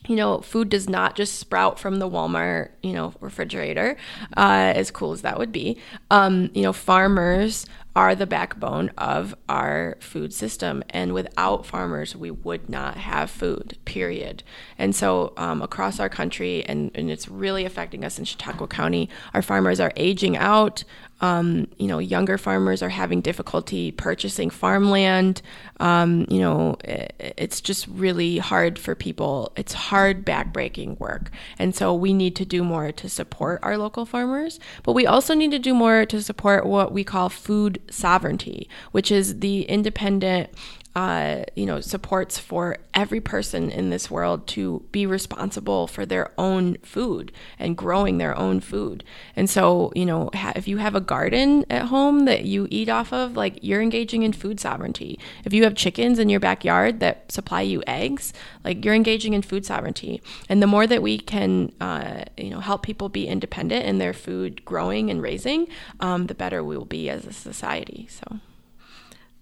you 0.07 0.15
know, 0.15 0.39
food 0.41 0.69
does 0.69 0.89
not 0.89 1.15
just 1.15 1.39
sprout 1.39 1.79
from 1.79 1.99
the 1.99 2.09
Walmart, 2.09 2.71
you 2.81 2.93
know, 2.93 3.13
refrigerator, 3.21 3.95
uh, 4.35 4.73
as 4.75 4.91
cool 4.91 5.13
as 5.13 5.21
that 5.21 5.37
would 5.39 5.51
be. 5.51 5.77
Um, 6.11 6.51
you 6.53 6.61
know, 6.61 6.73
farmers 6.73 7.65
are 7.95 8.15
the 8.15 8.25
backbone 8.25 8.89
of 8.97 9.35
our 9.47 9.97
food 9.99 10.33
system. 10.33 10.83
And 10.89 11.13
without 11.13 11.65
farmers, 11.65 12.15
we 12.15 12.31
would 12.31 12.69
not 12.69 12.97
have 12.97 13.29
food, 13.29 13.77
period. 13.85 14.43
And 14.77 14.95
so, 14.95 15.33
um, 15.37 15.61
across 15.61 15.99
our 15.99 16.09
country, 16.09 16.65
and, 16.65 16.91
and 16.95 17.11
it's 17.11 17.29
really 17.29 17.65
affecting 17.65 18.03
us 18.03 18.17
in 18.17 18.25
Chautauqua 18.25 18.67
County, 18.67 19.09
our 19.33 19.41
farmers 19.41 19.79
are 19.79 19.93
aging 19.95 20.37
out. 20.37 20.83
Um, 21.21 21.67
you 21.77 21.87
know, 21.87 21.99
younger 21.99 22.37
farmers 22.37 22.81
are 22.81 22.89
having 22.89 23.21
difficulty 23.21 23.91
purchasing 23.91 24.49
farmland. 24.49 25.41
Um, 25.79 26.25
you 26.29 26.39
know, 26.39 26.75
it, 26.83 27.33
it's 27.37 27.61
just 27.61 27.87
really 27.87 28.39
hard 28.39 28.77
for 28.77 28.93
people. 28.93 29.53
It's 29.55 29.71
hard 29.71 30.25
backbreaking 30.25 30.99
work. 30.99 31.29
And 31.57 31.73
so 31.73 31.93
we 31.93 32.11
need 32.11 32.35
to 32.37 32.45
do 32.45 32.61
more 32.61 32.91
to 32.91 33.07
support 33.07 33.61
our 33.63 33.77
local 33.77 34.05
farmers, 34.05 34.59
but 34.81 34.93
we 34.93 35.05
also 35.05 35.33
need 35.33 35.51
to 35.51 35.59
do 35.59 35.73
more 35.73 36.05
to 36.07 36.21
support 36.21 36.65
what 36.65 36.91
we 36.91 37.05
call 37.05 37.29
food 37.29 37.81
sovereignty, 37.89 38.69
which 38.91 39.11
is 39.11 39.39
the 39.39 39.63
independent 39.63 40.49
uh, 40.95 41.43
you 41.55 41.65
know, 41.65 41.79
supports 41.79 42.37
for 42.37 42.77
every 42.93 43.19
person 43.19 43.71
in 43.71 43.89
this 43.89 44.11
world 44.11 44.45
to 44.45 44.85
be 44.91 45.05
responsible 45.07 45.87
for 45.87 46.05
their 46.05 46.31
own 46.37 46.75
food 46.83 47.31
and 47.57 47.75
growing 47.75 48.19
their 48.19 48.37
own 48.37 48.59
food. 48.59 49.03
And 49.35 49.49
so, 49.49 49.91
you 49.95 50.05
know, 50.05 50.29
ha- 50.35 50.53
if 50.55 50.67
you 50.67 50.77
have 50.77 50.93
a 50.93 51.01
garden 51.01 51.65
at 51.69 51.87
home 51.87 52.25
that 52.25 52.45
you 52.45 52.67
eat 52.69 52.89
off 52.89 53.11
of, 53.11 53.35
like 53.35 53.57
you're 53.63 53.81
engaging 53.81 54.21
in 54.21 54.33
food 54.33 54.59
sovereignty. 54.59 55.19
If 55.45 55.53
you 55.53 55.63
have 55.63 55.73
chickens 55.73 56.19
in 56.19 56.29
your 56.29 56.39
backyard 56.39 56.99
that 56.99 57.31
supply 57.31 57.61
you 57.61 57.81
eggs, 57.87 58.31
like 58.63 58.85
you're 58.85 58.93
engaging 58.93 59.33
in 59.33 59.41
food 59.41 59.65
sovereignty. 59.65 60.21
And 60.47 60.61
the 60.61 60.67
more 60.67 60.85
that 60.85 61.01
we 61.01 61.17
can, 61.17 61.73
uh, 61.81 62.25
you 62.37 62.51
know, 62.51 62.59
help 62.59 62.83
people 62.83 63.09
be 63.09 63.27
independent 63.27 63.85
in 63.87 63.97
their 63.97 64.13
food 64.13 64.63
growing 64.63 65.09
and 65.09 65.23
raising, 65.23 65.67
um, 65.99 66.27
the 66.27 66.35
better 66.35 66.63
we 66.63 66.77
will 66.77 66.85
be 66.85 67.09
as 67.09 67.25
a 67.25 67.33
society. 67.33 68.07
So. 68.11 68.39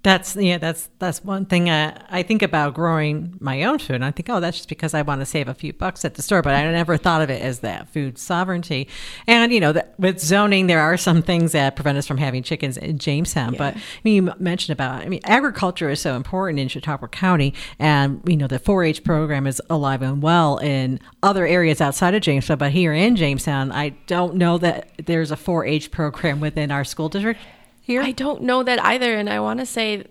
That's 0.04 0.36
yeah, 0.36 0.58
that's 0.58 0.90
that's 0.98 1.24
one 1.24 1.46
thing 1.46 1.70
I, 1.70 2.02
I 2.10 2.24
think 2.24 2.42
about 2.42 2.74
growing 2.74 3.38
my 3.40 3.64
own 3.64 3.78
food. 3.78 3.98
And 3.98 4.06
I 4.06 4.10
think, 4.10 4.30
oh, 4.30 4.40
that's 4.40 4.58
just 4.58 4.70
because 4.70 4.96
I 4.96 5.04
want 5.04 5.22
to 5.22 5.26
save 5.26 5.48
a 5.48 5.54
few 5.54 5.74
bucks 5.74 6.04
at 6.04 6.16
the 6.16 6.24
store. 6.24 6.42
But 6.42 6.56
I 6.56 6.70
never 6.72 6.98
thought 6.98 7.22
of 7.22 7.30
it 7.30 7.40
as 7.42 7.60
that 7.60 7.88
food 7.90 8.18
sovereignty. 8.18 8.88
And 9.28 9.52
you 9.52 9.60
know, 9.60 9.72
that 9.74 9.94
with 10.00 10.20
zoning, 10.20 10.66
there 10.66 10.80
are 10.80 10.98
some 10.98 11.22
things 11.22 11.52
that 11.52 11.76
prevent 11.76 12.00
us 12.00 12.08
from 12.08 12.18
having 12.18 12.42
chickens 12.42 12.78
in 12.78 12.98
Jamestown. 12.98 13.54
Yeah. 13.54 13.60
But 13.60 13.78
I 13.78 13.82
mean, 14.04 14.16
you 14.16 14.34
mentioned 14.40 14.74
about, 14.74 15.04
I 15.04 15.08
mean, 15.08 15.22
agriculture 15.24 15.90
is 15.92 16.02
so 16.02 16.16
important 16.16 16.60
in 16.60 16.68
Chautauqua 16.68 17.08
County, 17.08 17.54
and 17.78 18.22
you 18.26 18.38
know, 18.38 18.48
the 18.48 18.60
4-H 18.60 19.04
program 19.04 19.46
is 19.46 19.62
alive 19.70 20.02
and 20.02 20.24
well 20.24 20.58
in 20.58 21.00
other 21.22 21.46
areas 21.46 21.80
outside 21.80 22.16
of 22.16 22.24
Jamestown. 22.24 22.58
But 22.58 22.72
here 22.72 22.94
in 22.94 23.16
Jamestown, 23.16 23.72
I 23.72 23.90
don't 24.08 24.34
know 24.36 24.58
that 24.58 24.90
there's 25.06 25.32
a 25.32 25.38
4-H 25.38 25.92
program 25.92 26.40
within 26.40 26.72
our 26.72 26.84
school 26.84 27.08
district 27.08 27.40
here? 27.82 28.02
I 28.02 28.12
don't 28.12 28.44
know 28.44 28.64
that 28.64 28.84
either. 28.84 29.16
And 29.16 29.30
I 29.30 29.40
want 29.40 29.60
to 29.60 29.66
say 29.66 30.06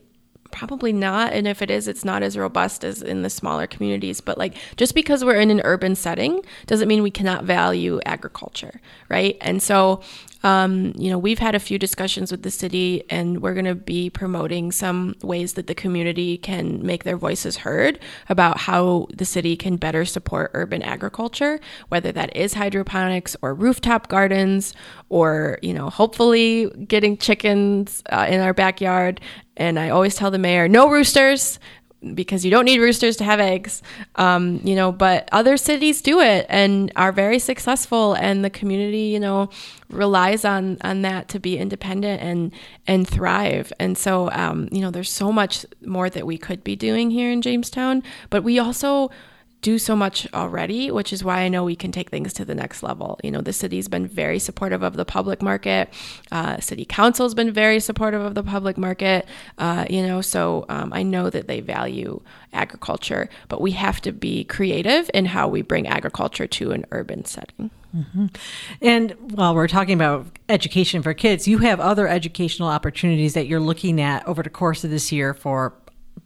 probably 0.51 0.93
not. 0.93 1.33
And 1.33 1.47
if 1.47 1.63
it 1.63 1.71
is, 1.71 1.89
it's 1.89 2.05
not 2.05 2.23
as 2.23 2.37
robust 2.37 2.85
as 2.85 3.03
in 3.03 3.23
the 3.23 3.31
smaller 3.31 3.67
communities. 3.67 4.21
But 4.21 4.39
like 4.39 4.57
just 4.77 4.95
because 4.95 5.25
we're 5.25 5.41
in 5.41 5.51
an 5.51 5.61
urban 5.65 5.95
setting 5.95 6.43
doesn't 6.67 6.89
mean 6.89 7.03
we 7.03 7.11
cannot 7.11 7.45
value 7.45 8.01
agriculture, 8.05 8.81
right? 9.09 9.37
And 9.41 9.63
so 9.63 10.03
um, 10.43 10.93
you 10.97 11.11
know, 11.11 11.19
we've 11.19 11.39
had 11.39 11.55
a 11.55 11.61
few 11.61 11.79
discussions 11.79 12.31
with 12.31 12.43
the 12.43 12.51
city, 12.51 13.05
and 13.11 13.43
we're 13.43 13.55
going 13.55 13.67
to 13.67 13.75
be 13.75 14.11
promoting 14.11 14.73
some 14.73 15.15
ways 15.23 15.55
that 15.55 15.67
the 15.67 15.75
community 15.75 16.39
can 16.39 16.85
make 16.85 17.05
their 17.05 17.17
voices 17.17 17.59
heard 17.59 17.99
about 18.29 18.59
how 18.59 19.07
the 19.15 19.25
city 19.25 19.57
can 19.57 19.77
better 19.77 20.05
support 20.05 20.51
urban 20.55 20.83
agriculture, 20.83 21.61
whether 21.89 22.13
that 22.13 22.35
is 22.35 22.55
hydroponics 22.55 23.37
or 23.43 23.55
rooftop 23.55 24.09
gardens, 24.09 24.75
or 25.09 25.59
you 25.63 25.75
know, 25.75 25.91
hopefully 25.91 26.71
getting 26.87 27.17
chickens 27.17 28.03
uh, 28.11 28.27
in 28.29 28.41
our 28.41 28.55
backyard. 28.55 29.21
And 29.57 29.79
I 29.79 29.91
always 29.91 30.15
tell 30.15 30.31
the 30.31 30.39
mayor, 30.39 30.69
no 30.69 30.89
roosters 30.89 31.59
because 32.15 32.45
you 32.45 32.51
don't 32.51 32.65
need 32.65 32.79
roosters 32.79 33.17
to 33.19 33.25
have 33.25 33.41
eggs, 33.41 33.83
um, 34.17 34.61
you 34.65 34.75
know, 34.75 34.91
but 34.91 35.29
other 35.33 35.57
cities 35.57 36.01
do 36.01 36.21
it 36.21 36.47
and 36.49 36.91
are 36.97 37.13
very 37.13 37.39
successful 37.39 38.15
and 38.15 38.45
the 38.45 38.51
community, 38.51 39.03
you 39.03 39.21
know, 39.21 39.51
relies 39.91 40.45
on, 40.45 40.79
on 40.83 41.03
that 41.03 41.29
to 41.29 41.39
be 41.39 41.59
independent 41.59 42.23
and, 42.23 42.53
and 42.87 43.07
thrive. 43.07 43.73
And 43.79 43.99
so, 43.99 44.31
um, 44.33 44.69
you 44.73 44.81
know, 44.81 44.91
there's 44.91 45.11
so 45.11 45.31
much 45.31 45.67
more 45.85 46.09
that 46.09 46.27
we 46.27 46.39
could 46.39 46.65
be 46.65 46.75
doing 46.75 47.11
here 47.11 47.31
in 47.31 47.43
Jamestown, 47.43 48.03
but 48.31 48.43
we 48.45 48.59
also 48.59 49.11
do 49.63 49.79
so 49.79 49.95
much 49.95 50.27
already, 50.33 50.91
which 50.91 51.13
is 51.13 51.23
why 51.23 51.41
I 51.41 51.49
know 51.49 51.65
we 51.65 51.77
can 51.77 51.93
take 51.93 52.11
things 52.11 52.33
to 52.35 52.45
the 52.45 52.55
next 52.55 52.83
level. 52.83 53.21
You 53.23 53.31
know, 53.31 53.43
the 53.43 53.53
city's 53.53 53.89
been 53.89 54.07
very 54.07 54.39
supportive 54.39 54.83
of 54.83 54.95
the 54.95 55.05
public 55.05 55.43
market. 55.43 55.93
Uh, 56.33 56.61
city 56.61 56.85
council's 56.85 57.35
been 57.35 57.53
very 57.53 57.79
supportive 57.81 58.23
of 58.23 58.35
the 58.35 58.43
public 58.43 58.79
market. 58.79 59.27
Uh, 59.59 59.85
you 59.91 60.07
know, 60.07 60.23
so 60.23 60.65
um, 60.69 60.93
I 60.93 61.03
know 61.03 61.29
that 61.29 61.47
they 61.47 61.61
value 61.61 62.23
agriculture, 62.53 63.29
but 63.49 63.61
we 63.61 63.73
have 63.73 64.01
to 64.03 64.13
be 64.13 64.45
creative 64.45 65.11
in 65.13 65.27
how 65.27 65.47
we 65.49 65.63
bring 65.63 65.87
agriculture 65.87 66.47
to 66.47 66.73
an 66.73 66.87
urban 66.91 67.25
setting. 67.27 67.71
Mm-hmm. 67.95 68.27
And 68.81 69.11
while 69.35 69.55
we're 69.55 69.69
talking 69.69 69.95
about 69.95 70.27
education 70.49 71.03
for 71.03 71.13
kids, 71.13 71.47
you 71.47 71.59
have 71.59 71.81
other 71.81 72.09
educational 72.09 72.69
opportunities 72.69 73.35
that 73.35 73.47
you're 73.47 73.61
looking 73.61 74.01
at 74.01 74.27
over 74.27 74.43
the 74.43 74.51
course 74.51 74.85
of 74.85 74.91
this 74.91 75.13
year 75.13 75.35
for 75.35 75.75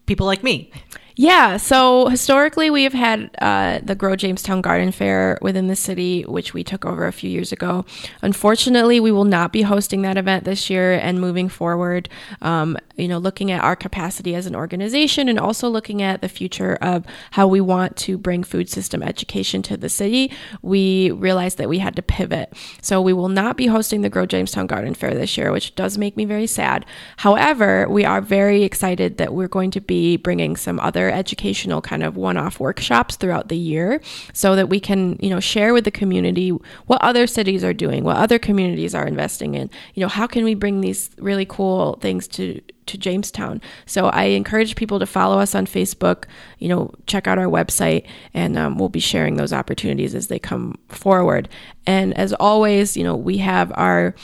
people 0.07 0.27
like 0.27 0.44
me. 0.44 0.70
Yeah, 1.16 1.59
so 1.59 2.09
historically 2.09 2.70
we 2.70 2.83
have 2.83 2.92
had 2.92 3.31
uh, 3.40 3.79
the 3.85 3.94
Grow 3.94 4.16
Jamestown 4.16 4.61
Garden 4.61 4.90
Fair 4.90 5.38
within 5.40 5.68
the 5.68 5.77
city, 5.77 6.22
which 6.22 6.53
we 6.53 6.64
took 6.64 6.85
over 6.85 7.07
a 7.07 7.12
few 7.12 7.31
years 7.31 7.53
ago. 7.53 7.85
Unfortunately, 8.20 8.98
we 8.98 9.12
will 9.12 9.24
not 9.24 9.53
be 9.53 9.62
hosting 9.62 10.03
that 10.03 10.16
event 10.16 10.42
this 10.42 10.68
year 10.68 10.94
and 10.94 11.20
moving 11.20 11.48
forward. 11.48 12.09
Um, 12.42 12.77
you 12.96 13.07
know, 13.07 13.18
looking 13.18 13.53
at 13.53 13.62
our 13.62 13.77
capacity 13.77 14.35
as 14.35 14.46
an 14.46 14.57
organization 14.57 15.29
and 15.29 15.38
also 15.38 15.68
looking 15.68 16.03
at 16.03 16.20
the 16.20 16.29
future 16.29 16.79
of 16.81 17.05
how 17.33 17.46
we 17.46 17.61
want 17.61 17.96
to 17.98 18.18
bring 18.18 18.42
food 18.42 18.68
system 18.68 19.00
education 19.00 19.62
to 19.62 19.77
the 19.77 19.88
city, 19.88 20.33
we 20.62 21.12
realized 21.12 21.59
that 21.59 21.68
we 21.68 21.79
had 21.79 21.94
to 21.94 22.03
pivot. 22.03 22.53
So 22.83 23.00
we 23.00 23.12
will 23.12 23.29
not 23.29 23.57
be 23.57 23.66
hosting 23.66 24.00
the 24.00 24.11
Grow 24.11 24.27
Jamestown 24.27 24.66
Garden 24.66 24.94
Fair 24.94 25.14
this 25.14 25.37
year, 25.37 25.53
which 25.53 25.77
does 25.77 25.96
make 25.96 26.16
me 26.16 26.24
very 26.24 26.48
sad. 26.48 26.85
However, 27.18 27.88
we 27.88 28.05
are 28.05 28.20
very 28.20 28.64
excited 28.64 29.18
that 29.18 29.33
we're 29.33 29.48
going 29.48 29.70
to 29.72 29.81
be 29.81 30.16
bringing 30.16 30.57
some 30.57 30.81
other 30.81 31.03
educational 31.10 31.80
kind 31.80 32.02
of 32.02 32.16
one-off 32.16 32.60
workshops 32.60 33.16
throughout 33.16 33.48
the 33.48 33.56
year 33.56 34.00
so 34.32 34.56
that 34.56 34.68
we 34.68 34.80
can, 34.80 35.18
you 35.20 35.30
know, 35.30 35.40
share 35.40 35.72
with 35.72 35.84
the 35.84 35.90
community 35.90 36.50
what 36.86 37.02
other 37.02 37.26
cities 37.26 37.64
are 37.64 37.72
doing, 37.72 38.04
what 38.04 38.16
other 38.16 38.38
communities 38.38 38.94
are 38.94 39.06
investing 39.06 39.54
in. 39.54 39.70
You 39.94 40.02
know, 40.02 40.08
how 40.08 40.26
can 40.26 40.44
we 40.44 40.54
bring 40.54 40.80
these 40.80 41.10
really 41.18 41.46
cool 41.46 41.98
things 42.00 42.28
to 42.28 42.60
to 42.86 42.98
Jamestown. 42.98 43.60
So 43.86 44.08
I 44.08 44.24
encourage 44.24 44.76
people 44.76 44.98
to 44.98 45.06
follow 45.06 45.38
us 45.40 45.54
on 45.54 45.66
Facebook, 45.66 46.24
you 46.58 46.68
know, 46.68 46.92
check 47.06 47.26
out 47.26 47.38
our 47.38 47.46
website, 47.46 48.06
and 48.34 48.58
um, 48.58 48.78
we'll 48.78 48.88
be 48.88 49.00
sharing 49.00 49.36
those 49.36 49.52
opportunities 49.52 50.14
as 50.14 50.28
they 50.28 50.38
come 50.38 50.78
forward. 50.88 51.48
And 51.86 52.16
as 52.18 52.32
always, 52.34 52.96
you 52.96 53.04
know, 53.04 53.16
we 53.16 53.38
have 53.38 53.72
our 53.74 54.14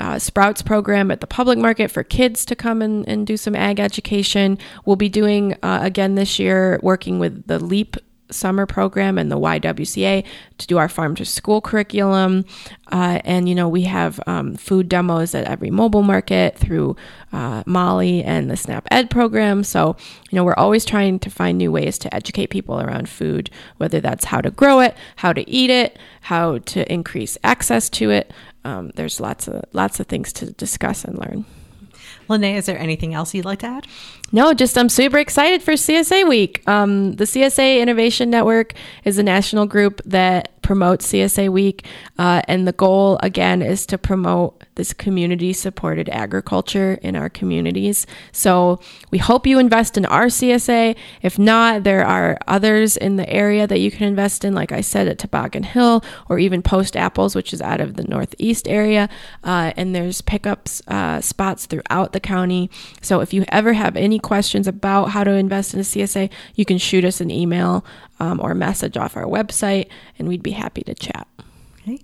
uh, 0.00 0.18
Sprouts 0.18 0.62
program 0.62 1.10
at 1.10 1.20
the 1.20 1.26
public 1.26 1.58
market 1.58 1.90
for 1.90 2.02
kids 2.02 2.44
to 2.46 2.56
come 2.56 2.82
and, 2.82 3.06
and 3.06 3.26
do 3.26 3.36
some 3.36 3.54
ag 3.54 3.78
education. 3.78 4.58
We'll 4.84 4.96
be 4.96 5.08
doing 5.08 5.54
uh, 5.62 5.80
again 5.82 6.14
this 6.14 6.38
year, 6.38 6.80
working 6.82 7.18
with 7.18 7.46
the 7.46 7.58
LEAP 7.58 7.96
summer 8.30 8.66
program 8.66 9.18
and 9.18 9.30
the 9.30 9.38
YWCA 9.38 10.24
to 10.58 10.66
do 10.66 10.78
our 10.78 10.88
farm 10.88 11.14
to 11.16 11.24
school 11.24 11.60
curriculum. 11.60 12.44
Uh, 12.92 13.20
and, 13.24 13.48
you 13.48 13.54
know, 13.54 13.68
we 13.68 13.82
have 13.82 14.20
um, 14.26 14.54
food 14.56 14.88
demos 14.88 15.34
at 15.34 15.44
every 15.44 15.70
mobile 15.70 16.02
market 16.02 16.56
through 16.58 16.96
uh, 17.32 17.62
Molly 17.66 18.22
and 18.22 18.50
the 18.50 18.56
SNAP 18.56 18.86
Ed 18.90 19.10
program. 19.10 19.62
So, 19.64 19.96
you 20.30 20.36
know, 20.36 20.44
we're 20.44 20.54
always 20.54 20.84
trying 20.84 21.18
to 21.20 21.30
find 21.30 21.58
new 21.58 21.70
ways 21.72 21.98
to 21.98 22.14
educate 22.14 22.48
people 22.48 22.80
around 22.80 23.08
food, 23.08 23.50
whether 23.76 24.00
that's 24.00 24.26
how 24.26 24.40
to 24.40 24.50
grow 24.50 24.80
it, 24.80 24.96
how 25.16 25.32
to 25.32 25.48
eat 25.48 25.70
it, 25.70 25.98
how 26.22 26.58
to 26.58 26.92
increase 26.92 27.38
access 27.44 27.88
to 27.90 28.10
it. 28.10 28.32
Um, 28.64 28.90
there's 28.94 29.20
lots 29.20 29.48
of 29.48 29.64
lots 29.72 30.00
of 30.00 30.06
things 30.06 30.32
to 30.34 30.52
discuss 30.52 31.04
and 31.04 31.18
learn. 31.18 31.46
Lene, 32.28 32.56
is 32.56 32.66
there 32.66 32.78
anything 32.78 33.14
else 33.14 33.34
you'd 33.34 33.44
like 33.44 33.60
to 33.60 33.66
add? 33.66 33.86
No, 34.32 34.54
just 34.54 34.78
I'm 34.78 34.88
super 34.88 35.18
excited 35.18 35.62
for 35.62 35.72
CSA 35.72 36.28
Week. 36.28 36.62
Um, 36.68 37.12
the 37.12 37.24
CSA 37.24 37.80
Innovation 37.80 38.30
Network 38.30 38.74
is 39.04 39.18
a 39.18 39.22
national 39.22 39.66
group 39.66 40.00
that 40.04 40.62
promotes 40.62 41.10
CSA 41.10 41.48
Week. 41.48 41.84
Uh, 42.18 42.42
and 42.46 42.66
the 42.66 42.72
goal, 42.72 43.18
again, 43.22 43.62
is 43.62 43.86
to 43.86 43.98
promote 43.98 44.59
this 44.76 44.92
community 44.92 45.52
supported 45.52 46.08
agriculture 46.08 46.98
in 47.02 47.16
our 47.16 47.28
communities. 47.28 48.06
So 48.32 48.80
we 49.10 49.18
hope 49.18 49.46
you 49.46 49.58
invest 49.58 49.96
in 49.96 50.06
our 50.06 50.26
CSA. 50.26 50.96
If 51.22 51.38
not, 51.38 51.84
there 51.84 52.04
are 52.04 52.38
others 52.46 52.96
in 52.96 53.16
the 53.16 53.28
area 53.28 53.66
that 53.66 53.78
you 53.78 53.90
can 53.90 54.06
invest 54.06 54.44
in, 54.44 54.54
like 54.54 54.72
I 54.72 54.80
said, 54.80 55.08
at 55.08 55.18
Toboggan 55.18 55.64
Hill 55.64 56.04
or 56.28 56.38
even 56.38 56.62
Post 56.62 56.96
Apples, 56.96 57.34
which 57.34 57.52
is 57.52 57.60
out 57.60 57.80
of 57.80 57.94
the 57.94 58.04
Northeast 58.04 58.68
area. 58.68 59.08
Uh, 59.44 59.72
and 59.76 59.94
there's 59.94 60.20
pickups 60.20 60.82
uh, 60.88 61.20
spots 61.20 61.66
throughout 61.66 62.12
the 62.12 62.20
county. 62.20 62.70
So 63.02 63.20
if 63.20 63.32
you 63.32 63.44
ever 63.48 63.72
have 63.72 63.96
any 63.96 64.18
questions 64.18 64.66
about 64.66 65.06
how 65.06 65.24
to 65.24 65.32
invest 65.32 65.74
in 65.74 65.80
a 65.80 65.84
CSA, 65.84 66.30
you 66.54 66.64
can 66.64 66.78
shoot 66.78 67.04
us 67.04 67.20
an 67.20 67.30
email 67.30 67.84
um, 68.18 68.40
or 68.40 68.54
message 68.54 68.96
off 68.96 69.16
our 69.16 69.24
website, 69.24 69.88
and 70.18 70.28
we'd 70.28 70.42
be 70.42 70.52
happy 70.52 70.82
to 70.82 70.94
chat. 70.94 71.26
Okay. 71.80 71.98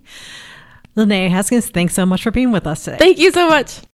Linnea 0.97 1.29
Haskins, 1.29 1.69
thanks 1.69 1.93
so 1.93 2.07
much 2.07 2.23
for 2.23 2.31
being 2.31 2.51
with 2.51 2.65
us 2.65 2.83
today. 2.83 2.97
Thank 2.97 3.19
you 3.19 3.31
so 3.31 3.47
much. 3.47 3.79